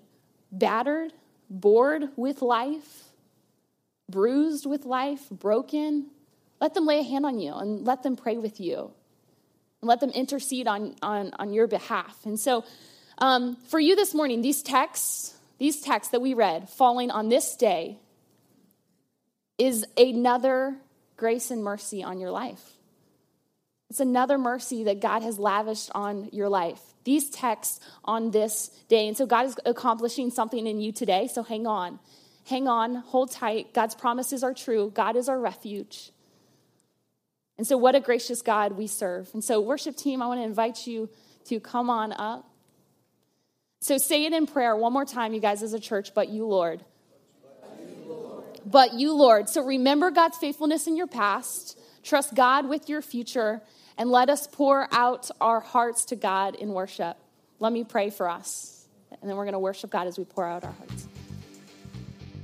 battered, 0.52 1.12
bored 1.50 2.10
with 2.16 2.42
life, 2.42 3.04
bruised 4.10 4.66
with 4.66 4.86
life, 4.86 5.28
broken, 5.30 6.08
let 6.62 6.74
them 6.76 6.86
lay 6.86 7.00
a 7.00 7.04
hand 7.04 7.26
on 7.26 7.40
you 7.40 7.54
and 7.54 7.86
let 7.86 8.04
them 8.04 8.16
pray 8.16 8.38
with 8.38 8.60
you. 8.60 8.92
And 9.82 9.90
let 9.90 10.00
them 10.00 10.12
intercede 10.12 10.68
on, 10.68 10.96
on, 11.02 11.32
on 11.38 11.52
your 11.52 11.68
behalf. 11.68 12.16
And 12.26 12.40
so, 12.40 12.64
um, 13.18 13.56
for 13.68 13.80
you 13.80 13.96
this 13.96 14.14
morning, 14.14 14.42
these 14.42 14.62
texts, 14.62 15.35
these 15.58 15.82
texts 15.82 16.12
that 16.12 16.22
we 16.22 16.34
read, 16.34 16.70
falling 16.70 17.12
on 17.12 17.30
this 17.30 17.56
day, 17.56 18.00
is 19.58 19.86
another 19.98 20.76
grace 21.18 21.52
and 21.52 21.64
mercy 21.64 22.04
on 22.04 22.20
your 22.20 22.32
life. 22.32 22.62
It's 23.90 24.00
another 24.00 24.38
mercy 24.38 24.84
that 24.86 25.00
God 25.00 25.22
has 25.22 25.40
lavished 25.40 25.92
on 25.96 26.30
your 26.34 26.50
life. 26.50 26.82
These 27.04 27.30
texts 27.30 27.80
on 28.04 28.32
this 28.32 28.70
day. 28.90 29.08
And 29.08 29.16
so 29.16 29.26
God 29.26 29.46
is 29.46 29.56
accomplishing 29.66 30.32
something 30.32 30.66
in 30.66 30.82
you 30.82 30.92
today. 30.92 31.28
So 31.28 31.44
hang 31.44 31.68
on. 31.68 32.00
Hang 32.48 32.68
on. 32.68 32.96
Hold 32.96 33.32
tight. 33.32 33.74
God's 33.74 33.96
promises 33.96 34.44
are 34.44 34.54
true. 34.54 34.92
God 34.94 35.16
is 35.16 35.30
our 35.30 35.40
refuge. 35.40 36.12
And 37.58 37.66
so, 37.66 37.78
what 37.78 37.96
a 37.96 38.00
gracious 38.00 38.42
God 38.42 38.74
we 38.74 38.88
serve. 38.88 39.30
And 39.34 39.44
so, 39.44 39.62
worship 39.62 39.96
team, 39.96 40.22
I 40.22 40.28
want 40.28 40.42
to 40.42 40.44
invite 40.44 40.86
you 40.86 41.10
to 41.46 41.60
come 41.60 41.90
on 41.90 42.12
up. 42.12 42.50
So 43.80 43.98
say 43.98 44.26
it 44.26 44.34
in 44.34 44.48
prayer 44.48 44.76
one 44.76 44.94
more 44.94 45.06
time, 45.06 45.34
you 45.34 45.40
guys, 45.40 45.62
as 45.62 45.74
a 45.74 45.80
church, 45.80 46.14
but 46.14 46.30
you, 46.30 46.46
Lord. 46.46 46.84
But 48.66 48.94
you, 48.94 49.14
Lord. 49.14 49.48
So 49.48 49.64
remember 49.64 50.10
God's 50.10 50.38
faithfulness 50.38 50.88
in 50.88 50.98
your 50.98 51.08
past, 51.08 51.80
trust 52.04 52.34
God 52.34 52.68
with 52.68 52.90
your 52.90 53.02
future, 53.02 53.62
and 53.98 54.10
let 54.10 54.30
us 54.30 54.48
pour 54.48 54.88
out 54.92 55.30
our 55.40 55.60
hearts 55.60 56.06
to 56.06 56.16
God 56.16 56.56
in 56.56 56.70
worship. 56.70 57.18
Let 57.60 57.72
me 57.72 57.84
pray 57.84 58.10
for 58.10 58.28
us, 58.28 58.88
and 59.22 59.30
then 59.30 59.38
we're 59.38 59.46
going 59.46 59.54
to 59.54 59.60
worship 59.60 59.92
God 59.92 60.08
as 60.08 60.18
we 60.18 60.26
pour 60.26 60.46
out 60.46 60.64
our 60.64 60.72
hearts. 60.72 61.08